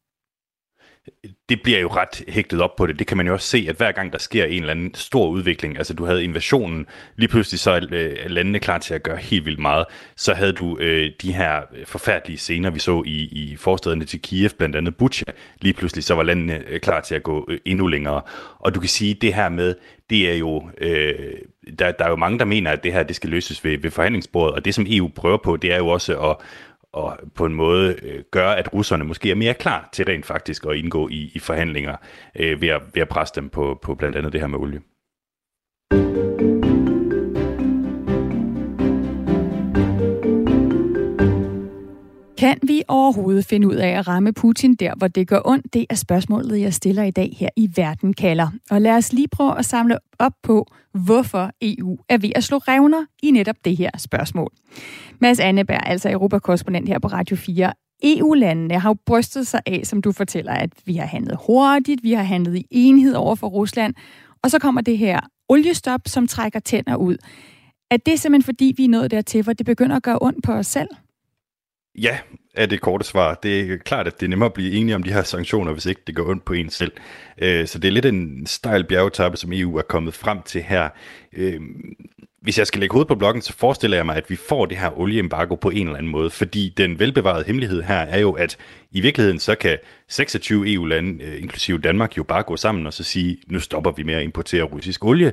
[1.49, 2.99] Det bliver jo ret hægtet op på det.
[2.99, 5.29] Det kan man jo også se, at hver gang der sker en eller anden stor
[5.29, 9.17] udvikling, altså du havde invasionen, lige pludselig så øh, er landene klar til at gøre
[9.17, 9.85] helt vildt meget.
[10.17, 14.51] Så havde du øh, de her forfærdelige scener, vi så i, i forstederne til Kiev,
[14.59, 15.25] blandt andet Bucha.
[15.61, 18.23] Lige pludselig så var landene øh, klar til at gå øh, endnu længere.
[18.59, 19.75] Og du kan sige, det her med,
[20.11, 21.15] det er jo, øh,
[21.79, 23.91] der, der er jo mange, der mener, at det her det skal løses ved, ved
[23.91, 26.37] forhandlingsbordet, og det som EU prøver på, det er jo også at
[26.93, 30.67] og på en måde øh, gøre, at russerne måske er mere klar til rent faktisk
[30.67, 31.97] at indgå i, i forhandlinger
[32.35, 34.81] øh, ved, at, ved at presse dem på, på blandt andet det her med olie.
[42.41, 45.75] Kan vi overhovedet finde ud af at ramme Putin der, hvor det gør ondt?
[45.75, 48.49] Det er spørgsmålet, jeg stiller i dag her i Verden kalder.
[48.71, 52.59] Og lad os lige prøve at samle op på, hvorfor EU er ved at slå
[52.59, 54.53] revner i netop det her spørgsmål.
[55.19, 57.73] Mads Anneberg, altså Europakorrespondent her på Radio 4.
[58.03, 62.13] EU-landene har jo brystet sig af, som du fortæller, at vi har handlet hurtigt, vi
[62.13, 63.95] har handlet i enhed over for Rusland,
[64.43, 67.17] og så kommer det her oliestop, som trækker tænder ud.
[67.91, 70.53] Er det simpelthen fordi, vi er nået dertil, hvor det begynder at gøre ondt på
[70.53, 70.89] os selv?
[71.99, 72.19] Ja,
[72.55, 73.35] er det korte svar.
[73.35, 75.87] Det er klart, at det er nemmere at blive enige om de her sanktioner, hvis
[75.87, 76.93] ikke det går ondt på en selv.
[77.39, 80.89] Øh, så det er lidt en stejl bjergetappe, som EU er kommet frem til her.
[81.33, 81.61] Øh,
[82.43, 84.77] hvis jeg skal lægge hovedet på blokken, så forestiller jeg mig, at vi får det
[84.77, 88.57] her olieembargo på en eller anden måde, fordi den velbevarede hemmelighed her er jo, at
[88.91, 93.05] i virkeligheden så kan 26 EU-lande, øh, inklusive Danmark, jo bare gå sammen og så
[93.05, 95.33] sige, nu stopper vi med at importere russisk olie.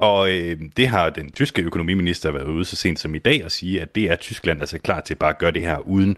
[0.00, 3.52] Og øh, det har den tyske økonomiminister været ude så sent som i dag at
[3.52, 6.16] sige, at det er Tyskland altså klar til bare at gøre det her uden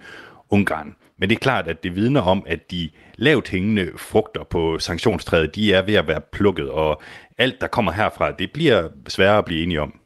[0.51, 0.95] Ungarn.
[1.19, 5.55] Men det er klart, at det vidner om, at de lavt hængende frugter på sanktionstræet,
[5.55, 7.03] de er ved at være plukket, og
[7.39, 10.02] alt, der kommer herfra, det bliver sværere at blive enige om.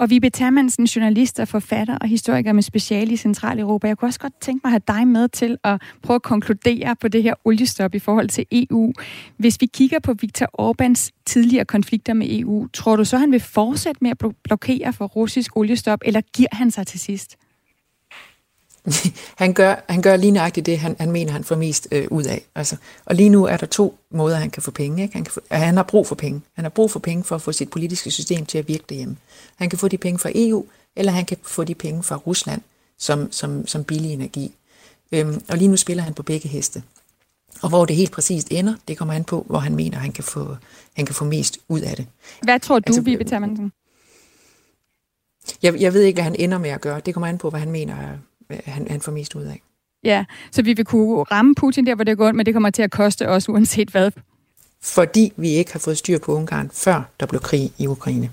[0.00, 3.86] Og Vibe Termansen, journalist og forfatter og historiker med speciale i Centraleuropa.
[3.86, 6.96] Jeg kunne også godt tænke mig at have dig med til at prøve at konkludere
[6.96, 8.92] på det her oliestop i forhold til EU.
[9.36, 13.40] Hvis vi kigger på Viktor Orbans tidligere konflikter med EU, tror du så, han vil
[13.40, 17.36] fortsætte med at blokere for russisk oliestop, eller giver han sig til sidst?
[19.42, 22.24] han, gør, han gør lige nøjagtigt det, han, han mener, han får mest øh, ud
[22.24, 22.44] af.
[22.54, 25.02] Altså, og lige nu er der to måder, han kan få penge.
[25.02, 25.14] Ikke?
[25.14, 26.40] Han, kan få, han har brug for penge.
[26.54, 29.16] Han har brug for penge for at få sit politiske system til at virke derhjemme.
[29.56, 30.64] Han kan få de penge fra EU,
[30.96, 32.62] eller han kan få de penge fra Rusland
[32.98, 34.54] som, som, som billig energi.
[35.12, 36.82] Øhm, og lige nu spiller han på begge heste.
[37.62, 40.24] Og hvor det helt præcist ender, det kommer han på, hvor han mener, han kan
[40.24, 40.56] få,
[40.96, 42.06] han kan få mest ud af det.
[42.42, 43.72] Hvad tror du, altså, Vibe Termansen?
[45.62, 47.00] Jeg, jeg ved ikke, hvad han ender med at gøre.
[47.00, 47.96] Det kommer an på, hvad han mener,
[48.64, 49.62] han, han får mest ud af.
[50.04, 52.70] Ja, så vi vil kunne ramme Putin der, hvor det går ondt, men det kommer
[52.70, 54.10] til at koste os uanset hvad.
[54.82, 58.30] Fordi vi ikke har fået styr på Ungarn, før der blev krig i Ukraine.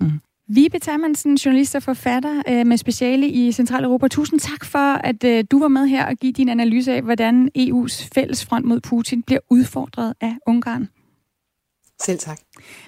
[0.00, 0.20] Mm.
[0.48, 4.08] Vibe Termansen, journalist og forfatter øh, med speciale i Centraleuropa.
[4.08, 7.50] Tusind tak for, at øh, du var med her og give din analyse af, hvordan
[7.58, 10.88] EU's fælles front mod Putin bliver udfordret af Ungarn.
[12.04, 12.38] Selv tak.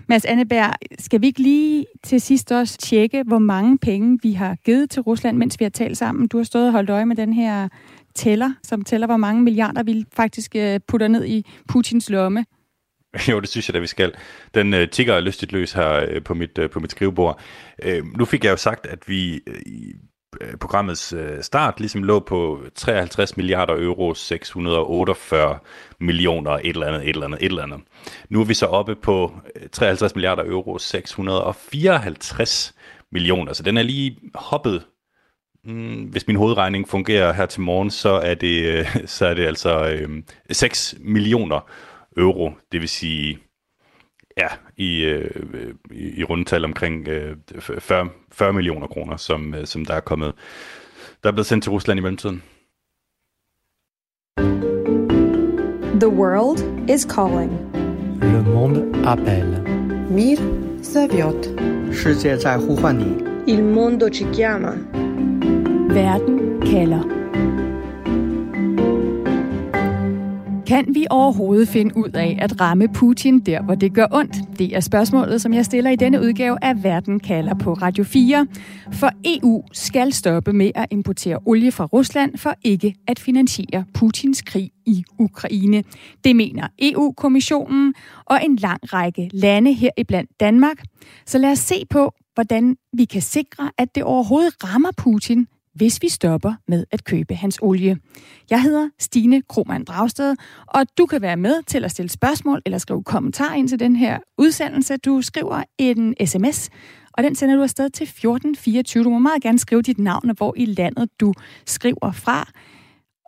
[0.08, 4.54] Mads Anneberg, skal vi ikke lige til sidst også tjekke, hvor mange penge vi har
[4.64, 6.28] givet til Rusland, mens vi har talt sammen?
[6.28, 7.68] Du har stået og holdt øje med den her
[8.14, 12.44] tæller, som tæller, hvor mange milliarder vi faktisk øh, putter ned i Putins lomme.
[13.28, 14.14] Jo, det synes jeg da, vi skal.
[14.54, 17.40] Den uh, tigger lystigt løs her uh, på, mit, uh, på mit skrivebord.
[17.86, 19.54] Uh, nu fik jeg jo sagt, at vi uh,
[20.46, 25.58] Øh, programmets øh, start ligesom lå på 53 milliarder euro, 648
[26.00, 27.80] millioner, et eller andet, et eller andet, et eller andet.
[28.28, 32.74] Nu er vi så oppe på øh, 53 milliarder euro, 654
[33.12, 34.86] millioner, så den er lige hoppet.
[35.64, 39.88] Mm, hvis min hovedregning fungerer her til morgen, så er det, så er det altså
[39.88, 41.60] øh, 6 millioner
[42.16, 43.38] euro, det vil sige
[44.36, 45.30] ja, i, øh,
[45.90, 50.32] i, i rundtal omkring øh, 40, 40 millioner kroner, som, øh, som der er kommet,
[51.22, 52.42] der er blevet sendt til Rusland i mellemtiden.
[56.00, 57.52] The world is calling.
[58.22, 59.62] Le monde appelle.
[60.10, 60.38] Mir
[60.82, 61.46] Zaviot.
[61.92, 63.24] 世界在呼唤你.
[63.46, 64.74] Il mondo ci chiama.
[65.88, 67.15] Verden kalder.
[70.66, 74.58] Kan vi overhovedet finde ud af at ramme Putin der, hvor det gør ondt?
[74.58, 78.46] Det er spørgsmålet, som jeg stiller i denne udgave af Verden kalder på Radio 4.
[78.92, 84.42] For EU skal stoppe med at importere olie fra Rusland for ikke at finansiere Putins
[84.42, 85.84] krig i Ukraine.
[86.24, 90.82] Det mener EU-kommissionen og en lang række lande heriblandt Danmark.
[91.26, 95.46] Så lad os se på, hvordan vi kan sikre, at det overhovedet rammer Putin,
[95.76, 97.96] hvis vi stopper med at købe hans olie.
[98.50, 100.36] Jeg hedder Stine Kromand Dragsted,
[100.66, 103.96] og du kan være med til at stille spørgsmål eller skrive kommentar ind til den
[103.96, 104.96] her udsendelse.
[104.96, 106.70] Du skriver en sms,
[107.12, 109.04] og den sender du afsted til 1424.
[109.04, 111.32] Du må meget gerne skrive dit navn og hvor i landet du
[111.66, 112.48] skriver fra.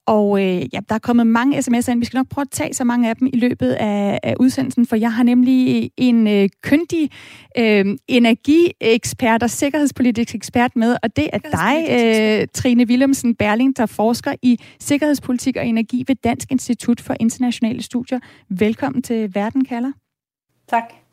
[0.08, 1.98] Og øh, ja, der er kommet mange sms'er ind.
[1.98, 4.86] Vi skal nok prøve at tage så mange af dem i løbet af, af udsendelsen,
[4.86, 7.10] for jeg har nemlig en øh, kyndig
[7.58, 13.86] øh, energiekspert og sikkerhedspolitisk ekspert med, og det er dig, øh, Trine Willemsen Berling, der
[13.86, 18.18] forsker i sikkerhedspolitik og energi ved Dansk Institut for Internationale Studier.
[18.48, 19.92] Velkommen til Verden kalder.
[20.68, 21.07] Tak.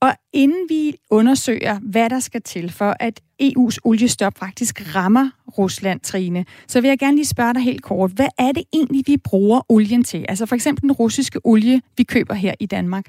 [0.00, 6.00] Og inden vi undersøger, hvad der skal til for, at EU's oliestop faktisk rammer Rusland,
[6.00, 8.10] Trine, så vil jeg gerne lige spørge dig helt kort.
[8.10, 10.26] Hvad er det egentlig, vi bruger olien til?
[10.28, 13.06] Altså for eksempel den russiske olie, vi køber her i Danmark.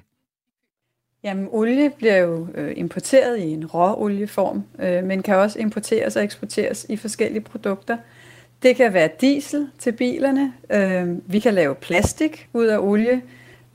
[1.23, 6.23] Jamen, olie bliver jo øh, importeret i en råolieform, øh, men kan også importeres og
[6.23, 7.97] eksporteres i forskellige produkter.
[8.63, 10.53] Det kan være diesel til bilerne.
[10.71, 13.21] Øh, vi kan lave plastik ud af olie.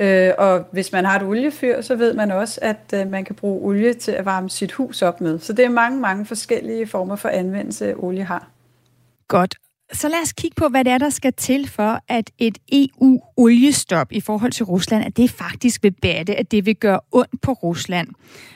[0.01, 3.35] Øh, og hvis man har et oliefyr, så ved man også, at øh, man kan
[3.35, 5.39] bruge olie til at varme sit hus op med.
[5.39, 8.49] Så det er mange, mange forskellige former for anvendelse, olie har.
[9.29, 9.55] Godt.
[9.93, 14.13] Så lad os kigge på, hvad det er, der skal til for, at et EU-oliestop
[14.13, 17.53] i forhold til Rusland, at det faktisk vil batte, at det vil gøre ondt på
[17.53, 18.09] Rusland.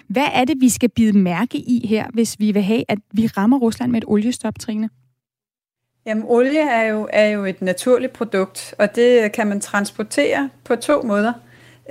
[0.08, 3.26] Hvad er det, vi skal bide mærke i her, hvis vi vil have, at vi
[3.26, 4.90] rammer Rusland med et oliestop, Trine?
[6.08, 10.76] Jamen, olie er jo, er jo et naturligt produkt, og det kan man transportere på
[10.76, 11.32] to måder.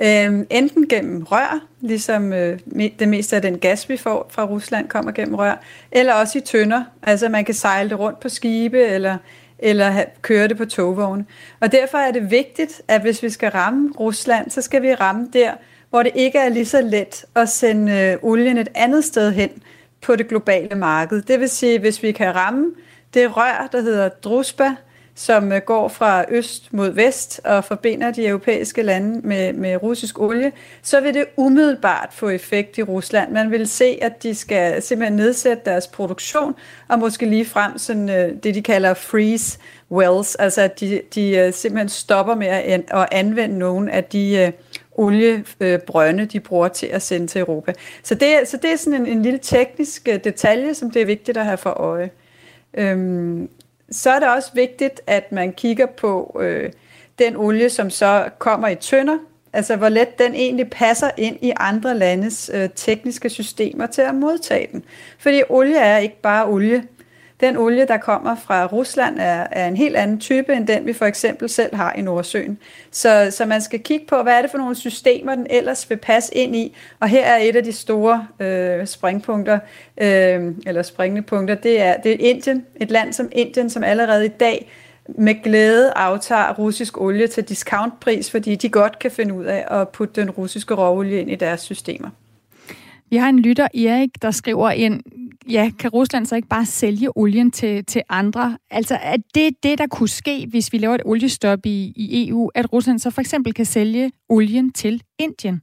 [0.02, 2.60] Øhm, enten gennem rør, ligesom øh,
[3.00, 5.56] det meste af den gas, vi får fra Rusland, kommer gennem rør,
[5.92, 6.84] eller også i tønder.
[7.04, 9.18] Altså man kan sejle det rundt på skibe, eller,
[9.60, 11.26] eller have, køre det på togvogne.
[11.60, 15.28] Og derfor er det vigtigt, at hvis vi skal ramme Rusland, så skal vi ramme
[15.34, 15.52] der,
[15.90, 19.50] hvor det ikke er lige så let at sende øh, olien et andet sted hen
[20.02, 21.22] på det globale marked.
[21.22, 22.72] Det vil sige, hvis vi kan ramme
[23.14, 24.76] det rør, der hedder Drusba,
[25.18, 30.20] som øh, går fra øst mod vest og forbinder de europæiske lande med, med russisk
[30.20, 33.32] olie, så vil det umiddelbart få effekt i Rusland.
[33.32, 36.56] Man vil se, at de skal simpelthen nedsætte deres produktion,
[36.88, 39.60] og måske lige frem sådan, øh, det, de kalder freeze
[39.92, 44.52] wells, altså at de, de øh, simpelthen stopper med at, at anvende nogle af de
[44.92, 47.74] oliebrønde, de bruger til at sende til Europa.
[48.04, 51.38] Så det, så det er sådan en, en lille teknisk detalje, som det er vigtigt
[51.38, 52.10] at have for øje.
[52.78, 53.50] Øhm,
[53.92, 56.72] så er det også vigtigt, at man kigger på øh,
[57.20, 59.18] den olie, som så kommer i tønder,
[59.54, 64.16] altså hvor let den egentlig passer ind i andre landes øh, tekniske systemer til at
[64.16, 64.84] modtage den.
[65.20, 66.84] Fordi olie er ikke bare olie.
[67.40, 70.94] Den olie, der kommer fra Rusland, er, er en helt anden type end den, vi
[70.94, 72.58] for eksempel selv har i Nordsøen.
[72.92, 75.98] Så, så man skal kigge på, hvad er det for nogle systemer, den ellers vil
[75.98, 76.76] passe ind i.
[77.00, 79.60] Og her er et af de store øh, springpunkter,
[80.02, 82.66] øh, eller springende punkter, det er, det er Indien.
[82.76, 84.72] Et land som Indien, som allerede i dag
[85.08, 89.90] med glæde aftager russisk olie til discountpris, fordi de godt kan finde ud af at
[89.90, 92.10] putte den russiske råolie ind i deres systemer.
[93.10, 95.02] Vi har en lytter, Erik, der skriver ind,
[95.50, 98.58] ja, kan Rusland så ikke bare sælge olien til, til andre?
[98.72, 102.50] Altså, er det det, der kunne ske, hvis vi laver et oliestop i, i EU,
[102.56, 105.62] at Rusland så for eksempel kan sælge olien til Indien?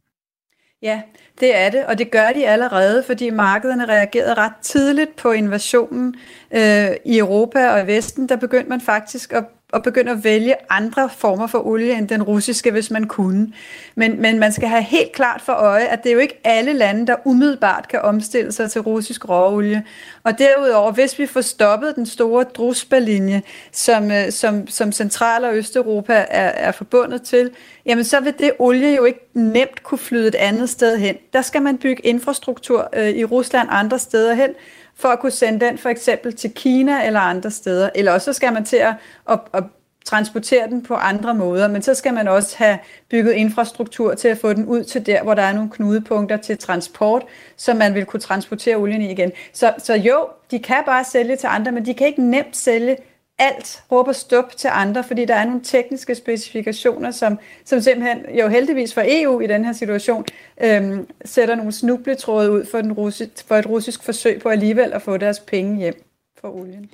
[0.83, 1.02] Ja,
[1.40, 6.14] det er det, og det gør de allerede, fordi markederne reagerede ret tidligt på invasionen
[6.50, 8.28] øh, i Europa og i Vesten.
[8.28, 12.22] Der begyndte man faktisk at og begynde at vælge andre former for olie end den
[12.22, 13.52] russiske, hvis man kunne.
[13.94, 16.72] Men, men man skal have helt klart for øje, at det er jo ikke alle
[16.72, 19.84] lande, der umiddelbart kan omstille sig til russisk råolie.
[20.24, 25.56] Og derudover, hvis vi får stoppet den store drusbalinje, som, øh, som, som Central- og
[25.56, 27.50] Østeuropa er, er forbundet til,
[27.87, 31.16] jamen så vil det olie jo ikke nemt kunne flyde et andet sted hen.
[31.32, 34.50] Der skal man bygge infrastruktur øh, i Rusland andre steder hen,
[34.96, 37.90] for at kunne sende den for eksempel til Kina eller andre steder.
[37.94, 38.94] Eller også så skal man til at,
[39.30, 39.64] at, at
[40.04, 42.78] transportere den på andre måder, men så skal man også have
[43.11, 46.59] bygget infrastruktur til at få den ud til der, hvor der er nogle knudepunkter til
[46.59, 47.22] transport,
[47.57, 49.33] så man vil kunne transportere olien i igen.
[49.52, 52.96] Så, så jo, de kan bare sælge til andre, men de kan ikke nemt sælge
[53.38, 58.49] alt råber stop til andre, fordi der er nogle tekniske specifikationer, som, som simpelthen, jo
[58.49, 60.25] heldigvis for EU i den her situation,
[60.62, 65.03] øhm, sætter nogle snubletråde ud for, den russi, for et russisk forsøg på alligevel at
[65.03, 66.03] få deres penge hjem
[66.40, 66.90] for olien.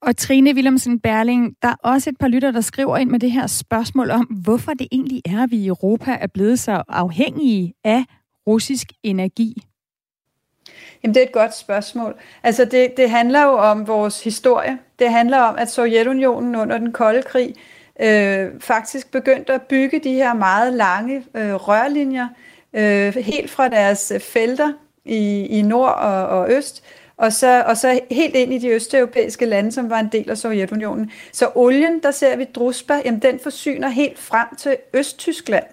[0.00, 3.32] Og Trine Willemsen Berling, der er også et par lytter, der skriver ind med det
[3.32, 7.74] her spørgsmål om, hvorfor det egentlig er, at vi i Europa er blevet så afhængige
[7.84, 8.04] af
[8.46, 9.62] russisk energi.
[11.02, 12.14] Jamen, det er et godt spørgsmål.
[12.42, 14.78] Altså, det, det handler jo om vores historie.
[14.98, 17.54] Det handler om, at Sovjetunionen under den kolde krig
[18.00, 22.28] øh, faktisk begyndte at bygge de her meget lange øh, rørlinjer,
[22.72, 24.72] øh, helt fra deres øh, felter
[25.04, 26.84] i, i nord og, og øst,
[27.16, 30.38] og så, og så helt ind i de østeuropæiske lande, som var en del af
[30.38, 31.10] Sovjetunionen.
[31.32, 35.64] Så olien, der ser vi Druspa, jamen den forsyner helt frem til Østtyskland,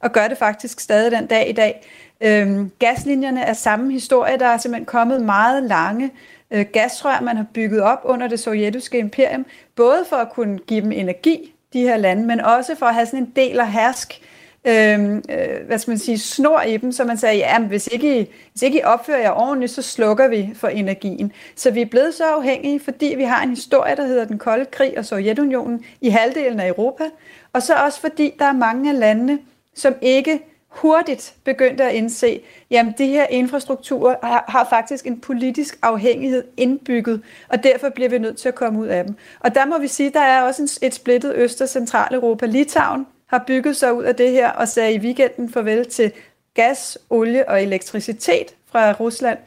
[0.00, 1.86] og gør det faktisk stadig den dag i dag.
[2.22, 4.38] Øhm, gaslinjerne er samme historie.
[4.38, 6.10] Der er simpelthen kommet meget lange
[6.50, 10.80] øh, gasrør, man har bygget op under det sovjetiske imperium, både for at kunne give
[10.80, 14.20] dem energi, de her lande, men også for at have sådan en del af hersk,
[14.64, 18.20] Øhm, øh, hvad skal man sige, snor i dem, så man sagde, ja, hvis ikke,
[18.20, 21.32] I, hvis ikke I opfører jer ordentligt, så slukker vi for energien.
[21.56, 24.64] Så vi er blevet så afhængige, fordi vi har en historie, der hedder den kolde
[24.64, 27.04] krig og Sovjetunionen i halvdelen af Europa,
[27.52, 29.38] og så også fordi der er mange af landene,
[29.74, 30.40] som ikke
[30.72, 37.22] hurtigt begyndte at indse, jamen de her infrastrukturer har, har faktisk en politisk afhængighed indbygget,
[37.48, 39.14] og derfor bliver vi nødt til at komme ud af dem.
[39.40, 42.46] Og der må vi sige, der er også en, et splittet Øst- og Centraleuropa.
[42.46, 46.12] Litauen har bygget sig ud af det her og sagde i weekenden farvel til
[46.54, 49.38] gas, olie og elektricitet fra Rusland,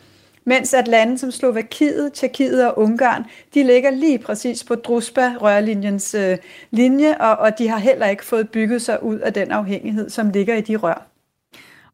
[0.45, 6.37] mens at lande som Slovakiet, Tjekkiet og Ungarn, de ligger lige præcis på Druspa-rørlinjens øh,
[6.71, 10.29] linje, og, og de har heller ikke fået bygget sig ud af den afhængighed, som
[10.29, 11.14] ligger i de rør.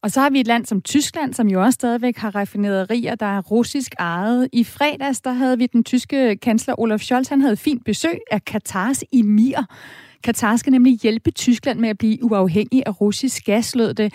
[0.04, 3.26] Og så har vi et land som Tyskland, som jo også stadigvæk har raffinaderier, der
[3.26, 4.50] er russisk ejet.
[4.54, 8.46] I fredags, der havde vi den tyske kansler Olaf Scholz, han havde fint besøg af
[8.46, 9.66] Katars emir.
[10.24, 14.14] Katar skal nemlig hjælpe Tyskland med at blive uafhængig af russisk gas, lød det.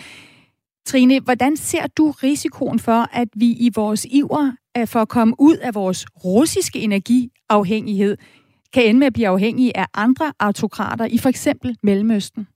[0.87, 5.35] Trine, hvordan ser du risikoen for, at vi i vores iver øh, for at komme
[5.38, 8.16] ud af vores russiske energiafhængighed,
[8.72, 12.46] kan ende med at blive afhængige af andre autokrater i for eksempel Mellemøsten?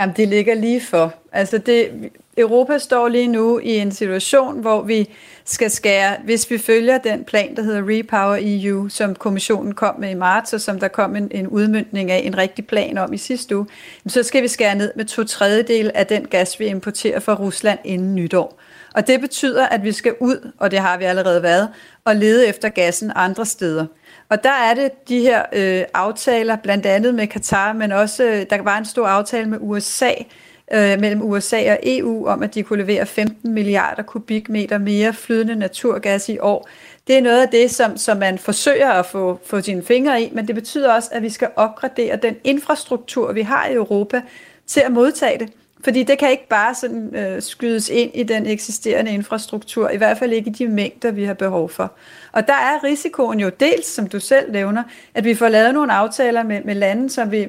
[0.00, 1.14] Jamen, det ligger lige for.
[1.32, 5.10] Altså, det, Europa står lige nu i en situation, hvor vi
[5.44, 10.10] skal skære, hvis vi følger den plan, der hedder Repower EU, som kommissionen kom med
[10.10, 13.18] i marts, og som der kom en, en udmyndning af en rigtig plan om i
[13.18, 13.66] sidste uge,
[14.06, 17.78] så skal vi skære ned med to tredjedel af den gas, vi importerer fra Rusland
[17.84, 18.60] inden nytår.
[18.94, 21.68] Og det betyder, at vi skal ud, og det har vi allerede været,
[22.04, 23.86] og lede efter gassen andre steder.
[24.28, 28.46] Og der er det de her øh, aftaler, blandt andet med Katar, men også, øh,
[28.50, 30.12] der var en stor aftale med USA,
[30.72, 35.56] øh, mellem USA og EU, om at de kunne levere 15 milliarder kubikmeter mere flydende
[35.56, 36.68] naturgas i år.
[37.06, 40.30] Det er noget af det, som, som man forsøger at få, få sine fingre i,
[40.32, 44.22] men det betyder også, at vi skal opgradere den infrastruktur, vi har i Europa,
[44.66, 45.52] til at modtage det.
[45.84, 50.18] Fordi det kan ikke bare sådan øh, skydes ind i den eksisterende infrastruktur, i hvert
[50.18, 51.92] fald ikke i de mængder, vi har behov for.
[52.32, 54.82] Og der er risikoen jo dels, som du selv nævner,
[55.14, 57.48] at vi får lavet nogle aftaler med, med lande, som vi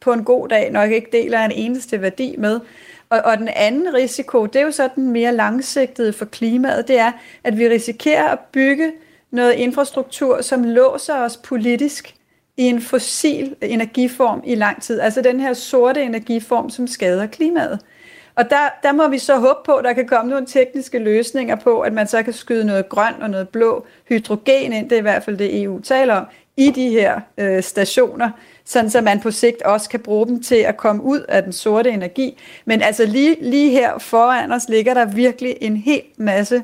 [0.00, 2.60] på en god dag nok ikke deler en eneste værdi med.
[3.10, 6.98] Og, og den anden risiko, det er jo så den mere langsigtede for klimaet, det
[6.98, 7.12] er,
[7.44, 8.92] at vi risikerer at bygge
[9.30, 12.14] noget infrastruktur, som låser os politisk
[12.56, 15.00] i en fossil energiform i lang tid.
[15.00, 17.78] Altså den her sorte energiform, som skader klimaet.
[18.36, 21.56] Og der, der må vi så håbe på, at der kan komme nogle tekniske løsninger
[21.56, 25.00] på, at man så kan skyde noget grønt og noget blå hydrogen ind, det er
[25.00, 28.30] i hvert fald det EU taler om, i de her øh, stationer,
[28.64, 31.52] sådan så man på sigt også kan bruge dem til at komme ud af den
[31.52, 32.38] sorte energi.
[32.64, 36.62] Men altså lige, lige her foran os ligger der virkelig en hel masse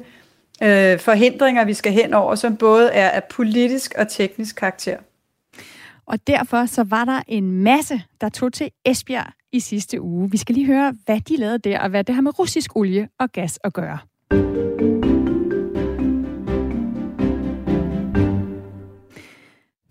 [0.62, 4.96] øh, forhindringer, vi skal hen over, som både er af politisk og teknisk karakter.
[6.10, 10.30] Og derfor så var der en masse, der tog til Esbjerg i sidste uge.
[10.30, 13.08] Vi skal lige høre, hvad de lavede der, og hvad det har med russisk olie
[13.18, 13.98] og gas at gøre.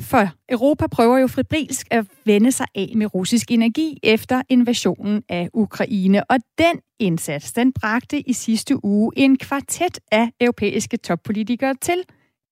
[0.01, 5.49] For Europa prøver jo febrilsk at vende sig af med russisk energi efter invasionen af
[5.53, 6.31] Ukraine.
[6.31, 12.03] Og den indsats, den bragte i sidste uge en kvartet af europæiske toppolitikere til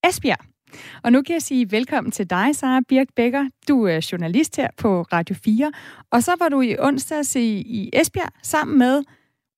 [0.03, 0.56] Esbjerg.
[1.03, 3.49] Og nu kan jeg sige velkommen til dig, Sara Birk Becker.
[3.67, 5.71] Du er journalist her på Radio 4.
[6.11, 9.03] Og så var du i onsdags i, i Esbjerg sammen med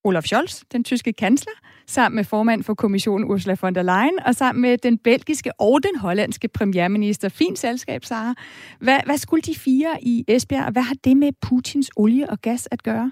[0.03, 1.53] Olaf Scholz, den tyske kansler,
[1.87, 5.83] sammen med formand for kommissionen Ursula von der Leyen, og sammen med den belgiske og
[5.83, 7.29] den hollandske premierminister.
[7.29, 8.33] Fint selskab, Sara.
[8.79, 12.41] Hvad, hvad skulle de fire i Esbjerg, og hvad har det med Putins olie og
[12.41, 13.11] gas at gøre?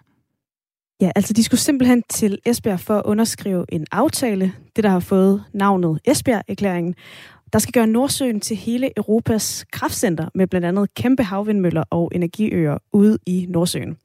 [1.01, 4.99] Ja, altså de skulle simpelthen til Esbjerg for at underskrive en aftale, det der har
[4.99, 6.95] fået navnet Esbjerg-erklæringen,
[7.53, 12.77] der skal gøre Nordsøen til hele Europas kraftcenter med blandt andet kæmpe havvindmøller og energiøer
[12.93, 13.97] ude i Nordsøen.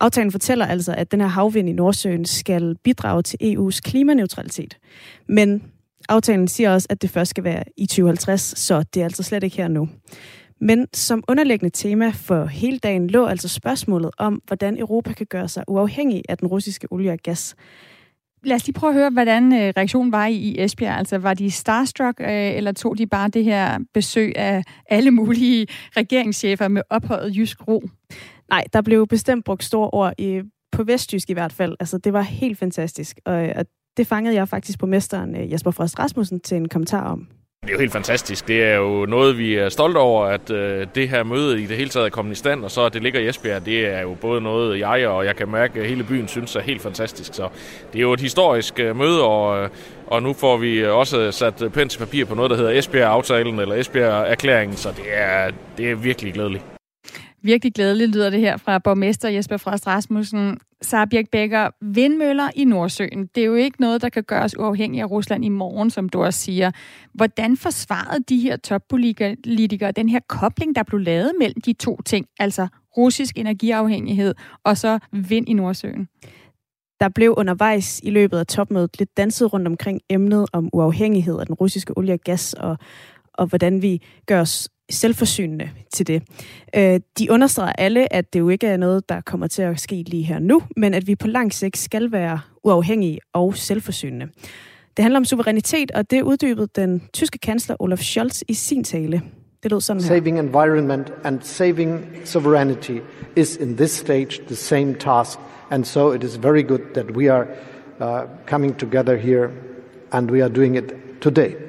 [0.00, 4.78] Aftalen fortæller altså, at den her havvind i Nordsøen skal bidrage til EU's klimaneutralitet.
[5.28, 5.62] Men
[6.08, 9.42] aftalen siger også, at det først skal være i 2050, så det er altså slet
[9.42, 9.88] ikke her nu.
[10.60, 15.48] Men som underliggende tema for hele dagen lå altså spørgsmålet om, hvordan Europa kan gøre
[15.48, 17.54] sig uafhængig af den russiske olie og gas.
[18.44, 20.98] Lad os lige prøve at høre, hvordan øh, reaktionen var i Esbjerg.
[20.98, 25.66] Altså, var de starstruck, øh, eller tog de bare det her besøg af alle mulige
[25.96, 27.82] regeringschefer med ophøjet jysk ro?
[28.50, 31.76] Nej, der blev bestemt brugt store ord i, på vestjysk i hvert fald.
[31.80, 35.70] Altså, det var helt fantastisk, og, og det fangede jeg faktisk på mesteren øh, Jesper
[35.70, 37.28] Frost Rasmussen til en kommentar om.
[37.68, 38.48] Det er jo helt fantastisk.
[38.48, 41.76] Det er jo noget, vi er stolte over, at øh, det her møde i det
[41.76, 44.00] hele taget er kommet i stand, og så at det ligger i Esbjerg, det er
[44.00, 47.34] jo både noget, jeg og jeg kan mærke, at hele byen synes er helt fantastisk.
[47.34, 47.48] Så
[47.92, 49.68] det er jo et historisk øh, møde, og, øh,
[50.06, 53.74] og nu får vi også sat pen til papir på noget, der hedder Esbjerg-aftalen eller
[53.74, 56.77] Esbjerg-erklæringen, så det er, det er virkelig glædeligt.
[57.42, 60.58] Virkelig glædeligt lyder det her fra borgmester Jesper Frost Rasmussen.
[60.82, 65.10] Sara Becker, vindmøller i Nordsøen, det er jo ikke noget, der kan gøres uafhængig af
[65.10, 66.70] Rusland i morgen, som du også siger.
[67.14, 72.26] Hvordan forsvarede de her toppolitikere den her kobling, der blev lavet mellem de to ting,
[72.38, 74.34] altså russisk energiafhængighed
[74.64, 76.08] og så vind i Nordsøen?
[77.00, 81.46] Der blev undervejs i løbet af topmødet lidt danset rundt omkring emnet om uafhængighed af
[81.46, 82.78] den russiske olie og gas, og,
[83.34, 86.22] og hvordan vi gør os selvforsynende til det.
[86.76, 90.04] Øh, de understreger alle, at det jo ikke er noget, der kommer til at ske
[90.06, 94.26] lige her nu, men at vi på lang sigt skal være uafhængige og selvforsynende.
[94.96, 99.22] Det handler om suverænitet, og det uddybede den tyske kansler Olaf Scholz i sin tale.
[99.62, 100.08] Det lød sådan her.
[100.08, 102.98] Saving environment and saving sovereignty
[103.36, 105.38] is in this stage the same task,
[105.70, 107.46] and so it is very good that we are
[108.00, 109.50] uh, coming together here,
[110.12, 111.67] and we are doing it today.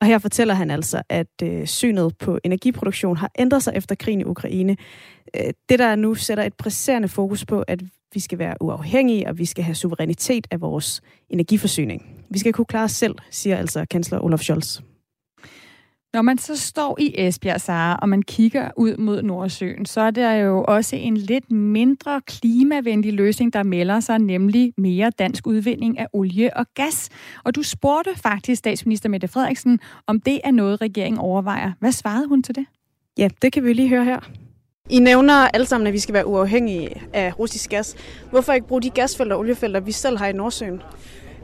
[0.00, 4.20] Og her fortæller han altså, at øh, synet på energiproduktion har ændret sig efter krigen
[4.20, 4.76] i Ukraine.
[5.36, 7.82] Øh, det, der nu sætter et presserende fokus på, at
[8.14, 12.24] vi skal være uafhængige, og vi skal have suverænitet af vores energiforsyning.
[12.30, 14.80] Vi skal kunne klare os selv, siger altså kansler Olaf Scholz.
[16.14, 20.10] Når man så står i Esbjerg, Sara, og man kigger ud mod Nordsøen, så er
[20.10, 25.98] der jo også en lidt mindre klimavenlig løsning, der melder sig, nemlig mere dansk udvinding
[25.98, 27.08] af olie og gas.
[27.44, 31.72] Og du spurgte faktisk statsminister Mette Frederiksen, om det er noget, regeringen overvejer.
[31.80, 32.66] Hvad svarede hun til det?
[33.18, 34.30] Ja, det kan vi lige høre her.
[34.90, 37.96] I nævner alle sammen, at vi skal være uafhængige af russisk gas.
[38.30, 40.82] Hvorfor ikke bruge de gasfelter og oliefelter, vi selv har i Nordsøen?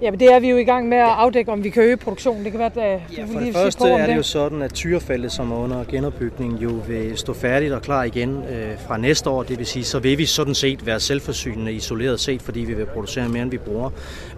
[0.03, 1.97] Ja, men det er vi jo i gang med at afdække, om vi kan øge
[1.97, 2.45] produktionen.
[2.45, 4.73] Det kan være, at ja, for det første på, er det, det jo sådan, at
[4.73, 9.31] Tyrefældet, som er under genopbygning, jo vil stå færdigt og klar igen øh, fra næste
[9.31, 9.43] år.
[9.43, 12.87] Det vil sige, så vil vi sådan set være selvforsynende isoleret set, fordi vi vil
[12.87, 13.91] producere mere, end vi bruger.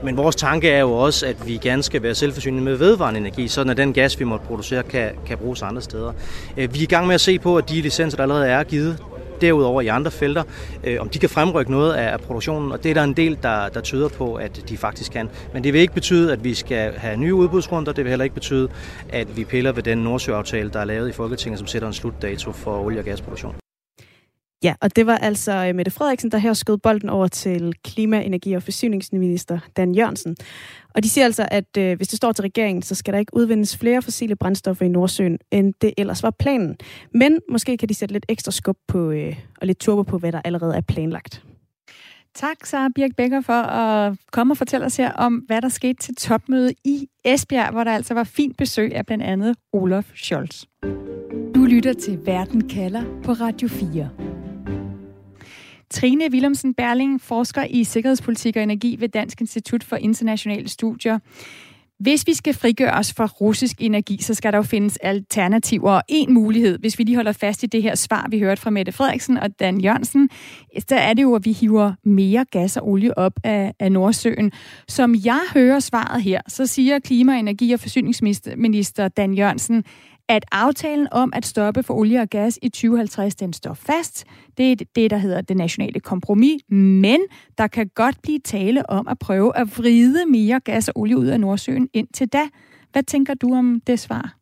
[0.02, 3.48] Men vores tanke er jo også, at vi gerne skal være selvforsynende med vedvarende energi,
[3.48, 6.12] sådan at den gas, vi måtte producere, kan, kan bruges andre steder.
[6.56, 8.64] Øh, vi er i gang med at se på, at de licenser, der allerede er
[8.64, 8.98] givet,
[9.40, 10.42] derudover i andre felter,
[10.84, 13.68] øh, om de kan fremrykke noget af, produktionen, og det er der en del, der,
[13.68, 15.30] der tyder på, at de faktisk kan.
[15.54, 18.34] Men det vil ikke betyde, at vi skal have nye udbudsrunder, det vil heller ikke
[18.34, 18.68] betyde,
[19.08, 22.52] at vi piller ved den Nordsjøaftale, der er lavet i Folketinget, som sætter en slutdato
[22.52, 23.67] for olie- og gasproduktion.
[24.62, 28.22] Ja, og det var altså øh, Mette Frederiksen, der her skød bolden over til klima-,
[28.22, 30.36] energi- og forsyningsminister Dan Jørgensen.
[30.94, 33.36] Og de siger altså, at øh, hvis det står til regeringen, så skal der ikke
[33.36, 36.76] udvindes flere fossile brændstoffer i Nordsøen, end det ellers var planen.
[37.14, 40.32] Men måske kan de sætte lidt ekstra skub på, øh, og lidt turbo på, hvad
[40.32, 41.42] der allerede er planlagt.
[42.34, 46.02] Tak, Sara Birk Becker, for at komme og fortælle os her om, hvad der skete
[46.02, 50.64] til topmødet i Esbjerg, hvor der altså var fint besøg af blandt andet Olaf Scholz.
[51.54, 54.37] Du lytter til Verden kalder på Radio 4.
[55.90, 61.18] Trine Willemsen Berling, forsker i sikkerhedspolitik og energi ved Dansk Institut for Internationale Studier.
[61.98, 65.90] Hvis vi skal frigøre os fra russisk energi, så skal der jo findes alternativer.
[65.90, 68.70] Og en mulighed, hvis vi lige holder fast i det her svar, vi hørte fra
[68.70, 70.30] Mette Frederiksen og Dan Jørgensen,
[70.88, 74.52] så er det jo, at vi hiver mere gas og olie op af, af Nordsøen.
[74.88, 79.84] Som jeg hører svaret her, så siger klima-, energi- og forsyningsminister Dan Jørgensen,
[80.28, 84.24] at aftalen om at stoppe for olie og gas i 2050, den står fast.
[84.56, 87.20] Det er det, der hedder det nationale kompromis, men
[87.58, 91.26] der kan godt blive tale om at prøve at vride mere gas og olie ud
[91.26, 92.48] af Nordsøen indtil da.
[92.92, 94.38] Hvad tænker du om det svar?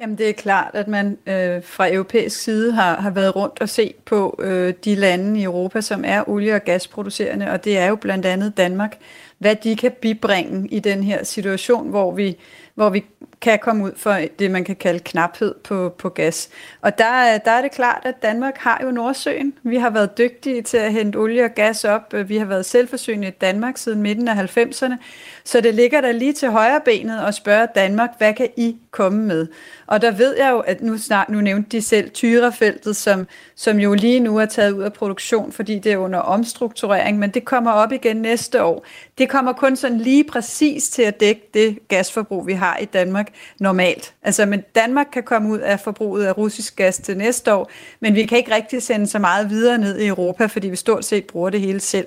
[0.00, 3.68] Jamen det er klart, at man øh, fra europæisk side har, har været rundt og
[3.68, 7.86] set på øh, de lande i Europa, som er olie- og gasproducerende, og det er
[7.86, 8.98] jo blandt andet Danmark,
[9.38, 12.36] hvad de kan bibringe i den her situation, hvor vi
[12.76, 13.04] hvor vi
[13.40, 16.48] kan komme ud for det, man kan kalde knaphed på, på gas.
[16.80, 19.54] Og der, der er det klart, at Danmark har jo Nordsøen.
[19.62, 22.14] Vi har været dygtige til at hente olie og gas op.
[22.26, 24.94] Vi har været selvforsynende i Danmark siden midten af 90'erne.
[25.44, 29.22] Så det ligger der lige til højre benet og spørge Danmark, hvad kan I komme
[29.22, 29.46] med?
[29.86, 33.78] Og der ved jeg jo, at nu snart, nu nævnte de selv Tyrafeltet, som, som
[33.80, 37.44] jo lige nu er taget ud af produktion, fordi det er under omstrukturering, men det
[37.44, 38.86] kommer op igen næste år.
[39.18, 43.32] Det kommer kun sådan lige præcis til at dække det gasforbrug, vi har i Danmark
[43.60, 44.14] normalt.
[44.22, 48.14] Altså, men Danmark kan komme ud af forbruget af russisk gas til næste år, men
[48.14, 51.24] vi kan ikke rigtig sende så meget videre ned i Europa, fordi vi stort set
[51.26, 52.06] bruger det hele selv.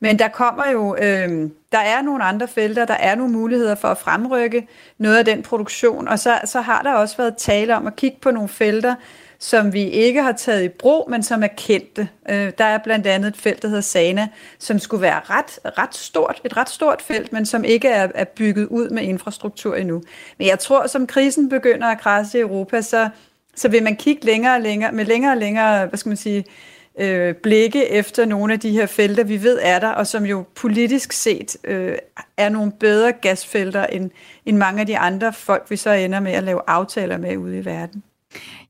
[0.00, 3.88] Men der kommer jo, øh, der er nogle andre felter, der er nogle muligheder for
[3.88, 4.68] at fremrykke
[4.98, 8.18] noget af den produktion, og så, så har der også været tale om at kigge
[8.20, 8.94] på nogle felter,
[9.38, 12.08] som vi ikke har taget i brug, men som er kendte.
[12.30, 14.28] Øh, der er blandt andet et felt, der hedder Sana,
[14.58, 18.24] som skulle være ret, ret stort, et ret stort felt, men som ikke er, er
[18.24, 20.02] bygget ud med infrastruktur endnu.
[20.38, 23.08] Men jeg tror, som krisen begynder at krasse i Europa, så,
[23.54, 26.44] så vil man kigge længere og længere, med længere og længere, hvad skal man sige,
[26.98, 30.44] øh, blikke efter nogle af de her felter, vi ved er der, og som jo
[30.54, 31.98] politisk set øh,
[32.36, 34.10] er nogle bedre gasfelter end,
[34.46, 37.58] end mange af de andre folk, vi så ender med at lave aftaler med ude
[37.58, 38.02] i verden.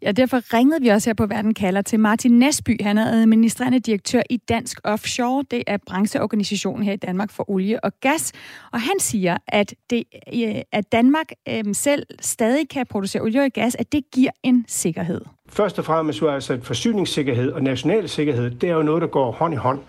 [0.02, 2.82] Ja, derfor ringede vi også her på Verden kalder til Martin Nesby.
[2.82, 5.44] Han er administrerende direktør i Dansk Offshore.
[5.50, 8.32] Det er brancheorganisationen her i Danmark for olie og gas.
[8.72, 10.04] Og han siger, at, det,
[10.34, 14.64] øh, at Danmark øh, selv stadig kan producere olie og gas, at det giver en
[14.68, 15.20] sikkerhed.
[15.48, 19.32] Først og fremmest er altså forsyningssikkerhed og national sikkerhed, det er jo noget, der går
[19.32, 19.80] hånd i hånd.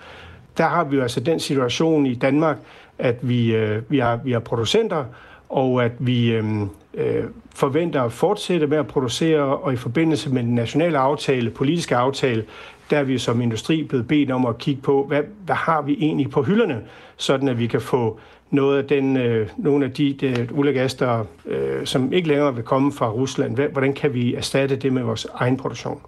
[0.58, 2.58] Der har vi jo altså den situation i Danmark,
[3.00, 5.06] at vi, øh, vi, har, vi har producenter,
[5.50, 7.24] og at vi øhm, øh,
[7.56, 12.46] forventer at fortsætte med at producere, og i forbindelse med den nationale aftale, politiske aftale,
[12.90, 15.98] der er vi som industri blevet bedt om at kigge på, hvad, hvad har vi
[16.00, 16.82] egentlig på hylderne,
[17.18, 18.20] sådan at vi kan få
[18.52, 22.64] noget af den, øh, nogle af de, de olie der, øh, som ikke længere vil
[22.64, 23.58] komme fra Rusland.
[23.72, 26.02] Hvordan kan vi erstatte det med vores egen produktion?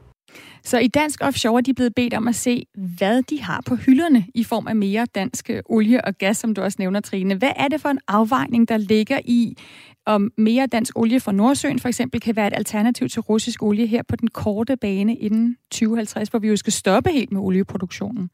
[0.64, 2.66] Så i Dansk Offshore er de blevet bedt om at se,
[2.98, 6.54] hvad de har på hylderne i form af mere dansk øh, olie og gas, som
[6.54, 7.36] du også nævner, Trine.
[7.36, 9.58] Hvad er det for en afvejning, der ligger i,
[10.06, 13.88] om mere dansk olie fra Nordsøen for eksempel kan være et alternativ til russisk olie
[13.88, 18.30] her på den korte bane inden 2050, hvor vi jo skal stoppe helt med olieproduktionen?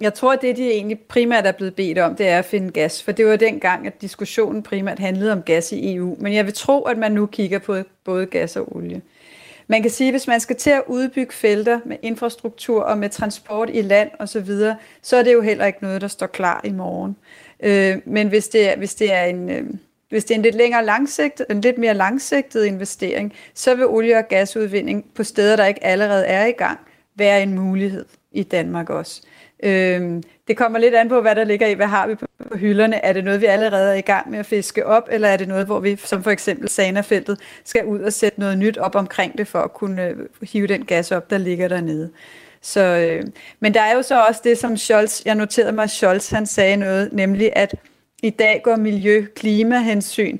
[0.00, 2.70] Jeg tror, at det, de egentlig primært er blevet bedt om, det er at finde
[2.70, 3.02] gas.
[3.02, 6.16] For det var dengang, at diskussionen primært handlede om gas i EU.
[6.20, 9.02] Men jeg vil tro, at man nu kigger på både gas og olie.
[9.68, 13.10] Man kan sige, at hvis man skal til at udbygge felter med infrastruktur og med
[13.10, 16.60] transport i land osv., så, så er det jo heller ikke noget, der står klar
[16.64, 17.16] i morgen.
[17.60, 19.50] Øh, men hvis det, er, hvis det er en...
[19.50, 19.64] Øh,
[20.08, 24.18] hvis det er en lidt længere langsigtet, en lidt mere langsigtet investering, så vil olie-
[24.18, 26.78] og gasudvinding på steder, der ikke allerede er i gang,
[27.14, 29.22] være en mulighed i Danmark også.
[29.62, 33.04] Øhm, det kommer lidt an på, hvad der ligger i, hvad har vi på, hylderne.
[33.04, 35.48] Er det noget, vi allerede er i gang med at fiske op, eller er det
[35.48, 39.38] noget, hvor vi, som for eksempel Sanafeltet, skal ud og sætte noget nyt op omkring
[39.38, 42.10] det, for at kunne øh, hive den gas op, der ligger dernede.
[42.60, 43.24] Så, øh,
[43.60, 46.76] men der er jo så også det, som Scholz, jeg noterede mig, Scholz han sagde
[46.76, 47.74] noget, nemlig at
[48.22, 50.38] i dag går miljø, klimahensyn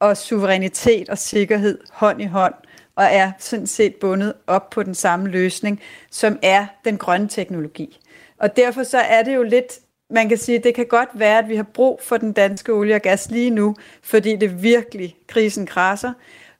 [0.00, 2.54] og suverænitet og sikkerhed hånd i hånd,
[2.96, 7.98] og er sådan set bundet op på den samme løsning, som er den grønne teknologi.
[8.38, 9.78] Og derfor så er det jo lidt,
[10.10, 12.94] man kan sige, det kan godt være, at vi har brug for den danske olie
[12.94, 16.12] og gas lige nu, fordi det virkelig, krisen krasser.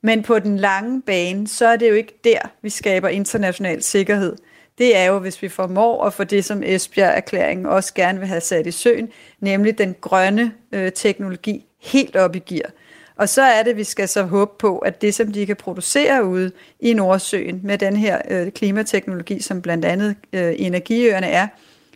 [0.02, 4.36] Men på den lange bane, så er det jo ikke der, vi skaber international sikkerhed.
[4.78, 8.40] Det er jo, hvis vi formår at få det, som Esbjerg-erklæringen også gerne vil have
[8.40, 9.08] sat i søen,
[9.40, 12.70] nemlig den grønne øh, teknologi helt op i gear.
[13.16, 16.24] Og så er det, vi skal så håbe på, at det, som de kan producere
[16.24, 21.48] ude i Nordsøen med den her øh, klimateknologi, som blandt andet øh, energiøerne er,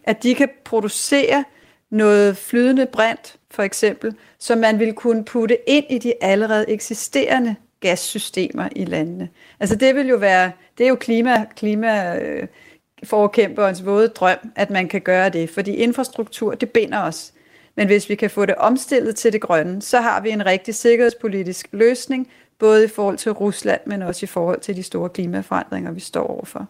[0.04, 1.44] at de kan producere
[1.90, 7.54] noget flydende brint, for eksempel, som man vil kunne putte ind i de allerede eksisterende
[7.80, 9.28] gassystemer i landene.
[9.60, 12.46] Altså det vil jo være, det er jo klima, klima øh,
[13.04, 17.32] forkæmperens våde drøm, at man kan gøre det, fordi infrastruktur, det binder os.
[17.76, 20.74] Men hvis vi kan få det omstillet til det grønne, så har vi en rigtig
[20.74, 25.92] sikkerhedspolitisk løsning, både i forhold til Rusland, men også i forhold til de store klimaforandringer,
[25.92, 26.68] vi står overfor.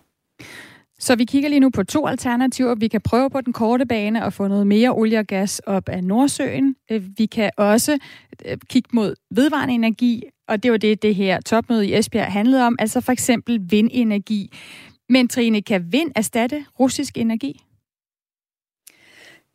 [0.99, 2.75] Så vi kigger lige nu på to alternativer.
[2.75, 5.89] Vi kan prøve på den korte bane at få noget mere olie og gas op
[5.89, 6.77] af Nordsøen.
[6.91, 7.99] Øh, vi kan også
[8.47, 12.67] øh, kigge mod vedvarende energi, og det var det, det her topmøde i Esbjerg handlede
[12.67, 14.53] om, altså for eksempel vindenergi.
[15.09, 17.65] Men Trine, kan vind erstatte russisk energi?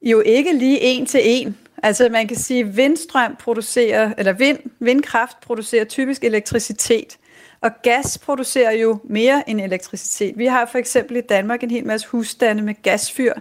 [0.01, 1.57] Jo ikke lige en til en.
[1.83, 7.17] Altså man kan sige, at vindstrøm producerer, eller vind, vindkraft producerer typisk elektricitet.
[7.61, 10.37] Og gas producerer jo mere end elektricitet.
[10.37, 13.33] Vi har for eksempel i Danmark en hel masse husstande med gasfyr,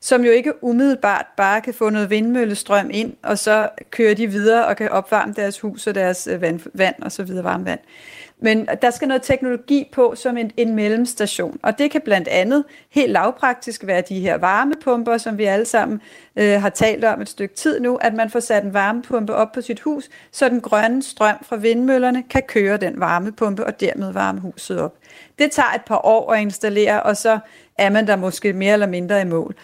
[0.00, 4.66] som jo ikke umiddelbart bare kan få noget vindmøllestrøm ind, og så kører de videre
[4.66, 7.80] og kan opvarme deres hus og deres øh, vand, vand og så videre varmvand.
[8.42, 12.64] Men der skal noget teknologi på som en, en mellemstation, og det kan blandt andet
[12.90, 16.00] helt lavpraktisk være de her varmepumper, som vi alle sammen
[16.36, 19.52] øh, har talt om et stykke tid nu, at man får sat en varmepumpe op
[19.52, 24.12] på sit hus, så den grønne strøm fra vindmøllerne kan køre den varmepumpe og dermed
[24.12, 24.94] varme huset op.
[25.38, 27.38] Det tager et par år at installere, og så
[27.78, 29.54] er man der måske mere eller mindre i mål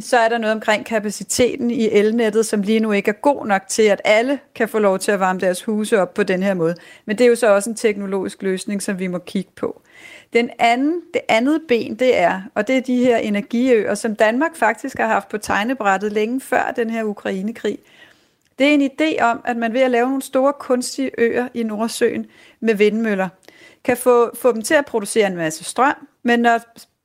[0.00, 3.62] så er der noget omkring kapaciteten i elnettet, som lige nu ikke er god nok
[3.68, 6.54] til, at alle kan få lov til at varme deres huse op på den her
[6.54, 6.74] måde.
[7.04, 9.82] Men det er jo så også en teknologisk løsning, som vi må kigge på.
[10.32, 14.56] Den anden, det andet ben, det er, og det er de her energiøer, som Danmark
[14.56, 17.78] faktisk har haft på tegnebrættet længe før den her Ukrainekrig.
[18.58, 21.62] Det er en idé om, at man ved at lave nogle store kunstige øer i
[21.62, 22.26] Nordsøen
[22.60, 23.28] med vindmøller,
[23.84, 26.60] kan få, få dem til at producere en masse strøm, men når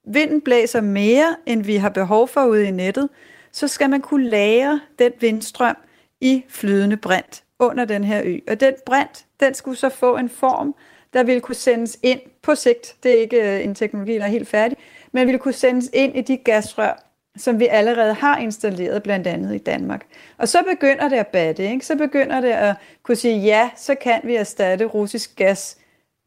[0.07, 3.09] vinden blæser mere, end vi har behov for ude i nettet,
[3.51, 5.77] så skal man kunne lære den vindstrøm
[6.21, 8.37] i flydende brint under den her ø.
[8.47, 10.75] Og den brint, den skulle så få en form,
[11.13, 12.95] der ville kunne sendes ind på sigt.
[13.03, 14.77] Det er ikke øh, en teknologi, der er helt færdig,
[15.11, 17.03] men ville kunne sendes ind i de gasrør,
[17.37, 20.05] som vi allerede har installeret, blandt andet i Danmark.
[20.37, 21.85] Og så begynder det at batte, ikke?
[21.85, 25.77] så begynder det at kunne sige, ja, så kan vi erstatte russisk gas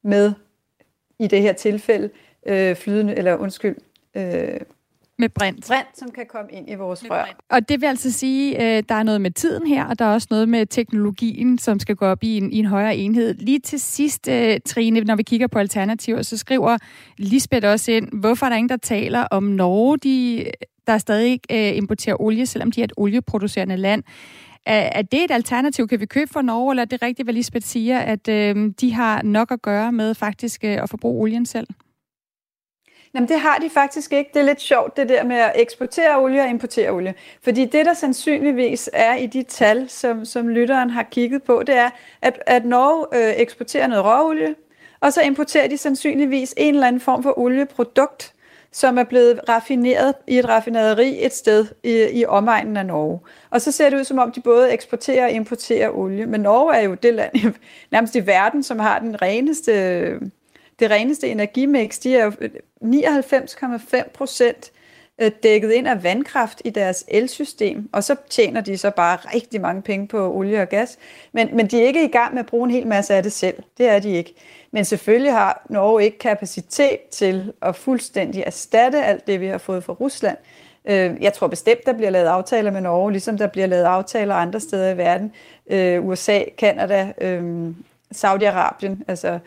[0.05, 0.33] med,
[1.19, 2.11] i det her tilfælde,
[2.49, 3.77] øh, flydende, eller undskyld,
[4.17, 4.61] øh,
[5.19, 5.67] med brint.
[5.69, 7.37] Brint, som kan komme ind i vores rør.
[7.51, 10.13] Og det vil altså sige, øh, der er noget med tiden her, og der er
[10.13, 13.35] også noget med teknologien, som skal gå op i en, i en højere enhed.
[13.35, 16.79] Lige til sidst, øh, Trine, når vi kigger på alternativer, så skriver
[17.19, 20.45] Lisbeth også ind, hvorfor er der ingen, der taler om Norge, de,
[20.87, 24.03] der stadig øh, importerer olie, selvom de er et olieproducerende land.
[24.67, 25.89] Er, er det et alternativ?
[25.89, 28.93] Kan vi købe for Norge, eller er det rigtigt, hvad Lisbeth siger, at øh, de
[28.93, 31.67] har nok at gøre med faktisk øh, at forbruge olien selv?
[33.17, 34.31] Jamen det har de faktisk ikke.
[34.35, 37.15] Det er lidt sjovt, det der med at eksportere olie og importere olie.
[37.43, 41.77] Fordi det, der sandsynligvis er i de tal, som, som lytteren har kigget på, det
[41.77, 41.91] er,
[42.23, 44.55] at, at Norge øh, eksporterer noget råolie,
[45.01, 48.33] og så importerer de sandsynligvis en eller anden form for olieprodukt,
[48.73, 53.21] som er blevet raffineret i et raffinaderi et sted i, i omegnen af Norge.
[53.51, 56.27] Og så ser det ud som om, de både eksporterer og importerer olie.
[56.27, 57.55] Men Norge er jo det land
[57.93, 60.21] nærmest i verden, som har den reneste
[60.79, 64.73] det reneste energimix, de er 99,5 øh, procent
[65.19, 69.61] øh, dækket ind af vandkraft i deres elsystem, og så tjener de så bare rigtig
[69.61, 70.99] mange penge på olie og gas.
[71.33, 73.33] Men, men de er ikke i gang med at bruge en hel masse af det
[73.33, 73.63] selv.
[73.79, 74.35] Det er de ikke.
[74.71, 79.85] Men selvfølgelig har Norge ikke kapacitet til at fuldstændig erstatte alt det, vi har fået
[79.85, 80.37] fra Rusland.
[80.85, 84.35] Øh, jeg tror bestemt, der bliver lavet aftaler med Norge, ligesom der bliver lavet aftaler
[84.35, 85.33] andre steder i verden.
[86.01, 87.13] USA, Kanada,
[88.15, 89.39] Saudi-Arabien, altså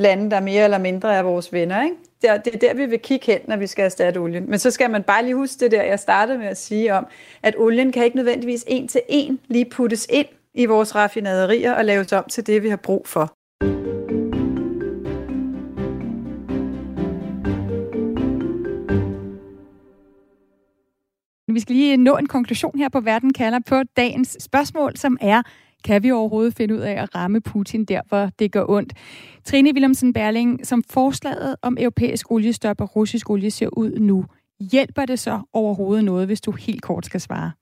[0.00, 1.84] lande, der mere eller mindre er vores venner.
[1.84, 1.96] Ikke?
[2.22, 4.50] Det, er, det er der, vi vil kigge hen, når vi skal erstatte olien.
[4.50, 7.06] Men så skal man bare lige huske det der, jeg startede med at sige om,
[7.42, 11.84] at olien kan ikke nødvendigvis en til en lige puttes ind i vores raffinaderier og
[11.84, 13.32] laves om til det, vi har brug for.
[21.54, 25.42] Vi skal lige nå en konklusion her på Verden kalder på dagens spørgsmål, som er,
[25.84, 28.92] kan vi overhovedet finde ud af at ramme Putin der, hvor det gør ondt?
[29.44, 34.24] Trine Willemsen Berling, som forslaget om europæisk oliestop og russisk olie ser ud nu,
[34.60, 37.52] hjælper det så overhovedet noget, hvis du helt kort skal svare?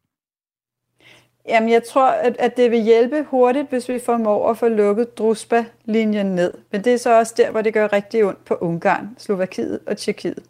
[1.48, 5.18] Jamen, jeg tror, at, at det vil hjælpe hurtigt, hvis vi formår at få lukket
[5.18, 6.54] Druspa-linjen ned.
[6.72, 9.96] Men det er så også der, hvor det gør rigtig ondt på Ungarn, Slovakiet og
[9.96, 10.42] Tjekkiet.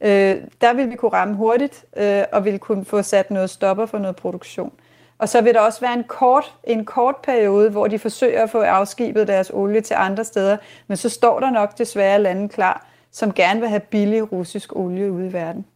[0.00, 3.86] Øh, der vil vi kunne ramme hurtigt, øh, og vil kunne få sat noget stopper
[3.86, 4.72] for noget produktion.
[5.18, 8.50] Og så vil der også være en kort, en kort periode, hvor de forsøger at
[8.50, 10.56] få afskibet deres olie til andre steder,
[10.86, 15.12] men så står der nok desværre lande klar, som gerne vil have billig russisk olie
[15.12, 15.66] ude i verden.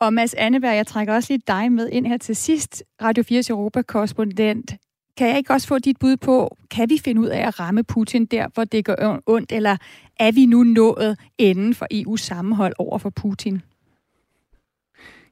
[0.00, 3.50] Og Mads Anneberg, jeg trækker også lige dig med ind her til sidst, Radio 4's
[3.50, 4.74] Europa-korrespondent.
[5.16, 7.84] Kan jeg ikke også få dit bud på, kan vi finde ud af at ramme
[7.84, 9.76] Putin der, hvor det gør ondt, eller
[10.20, 13.62] er vi nu nået inden for EU's sammenhold over for Putin?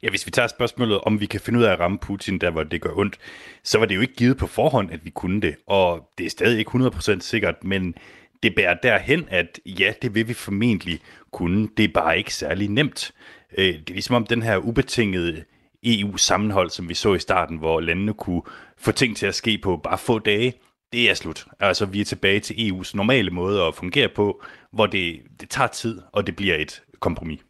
[0.02, 2.50] Ja, hvis vi tager spørgsmålet, om vi kan finde ud af at ramme Putin der,
[2.50, 3.18] hvor det gør ondt,
[3.62, 5.56] så var det jo ikke givet på forhånd, at vi kunne det.
[5.66, 7.94] Og det er stadig ikke 100% sikkert, men
[8.42, 11.00] det bærer derhen, at ja, det vil vi formentlig
[11.30, 11.68] kunne.
[11.76, 13.12] Det er bare ikke særlig nemt.
[13.58, 15.44] Øh, det er ligesom om den her ubetingede
[15.84, 18.42] EU-sammenhold, som vi så i starten, hvor landene kunne
[18.78, 20.54] få ting til at ske på bare få dage,
[20.92, 21.46] det er slut.
[21.60, 24.42] Altså, vi er tilbage til EU's normale måde at fungere på,
[24.72, 27.40] hvor det, det tager tid, og det bliver et kompromis.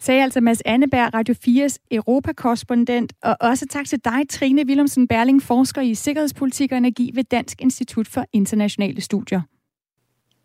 [0.00, 5.42] Sagde altså Mads Anneberg, Radio 4's Europakorrespondent, og også tak til dig, Trine Willumsen Berling,
[5.42, 9.40] forsker i sikkerhedspolitik og energi ved Dansk Institut for Internationale Studier.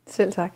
[0.08, 0.54] Selv tak.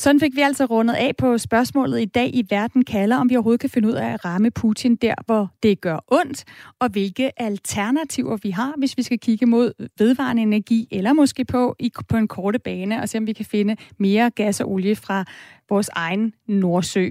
[0.00, 3.36] Sådan fik vi altså rundet af på spørgsmålet i dag i Verden kalder, om vi
[3.36, 6.44] overhovedet kan finde ud af at ramme Putin der, hvor det gør ondt,
[6.78, 11.76] og hvilke alternativer vi har, hvis vi skal kigge mod vedvarende energi, eller måske på,
[11.78, 14.96] i, på en korte bane, og se om vi kan finde mere gas og olie
[14.96, 15.24] fra
[15.68, 17.08] vores egen Nordsø.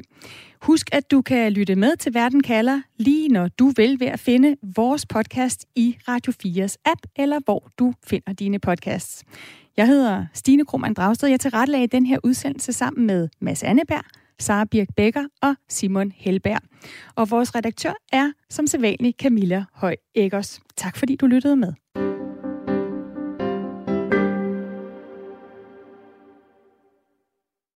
[0.61, 4.19] Husk, at du kan lytte med til Verden kalder, lige når du vil ved at
[4.19, 9.23] finde vores podcast i Radio 4's app, eller hvor du finder dine podcasts.
[9.77, 11.29] Jeg hedder Stine Krohmann Dragsted.
[11.29, 14.03] Jeg tilrettelagde den her udsendelse sammen med Mads Anneberg,
[14.39, 16.61] Sara Birk Becker og Simon Helberg.
[17.15, 20.59] Og vores redaktør er som sædvanlig Camilla Høj Eggers.
[20.77, 21.73] Tak fordi du lyttede med.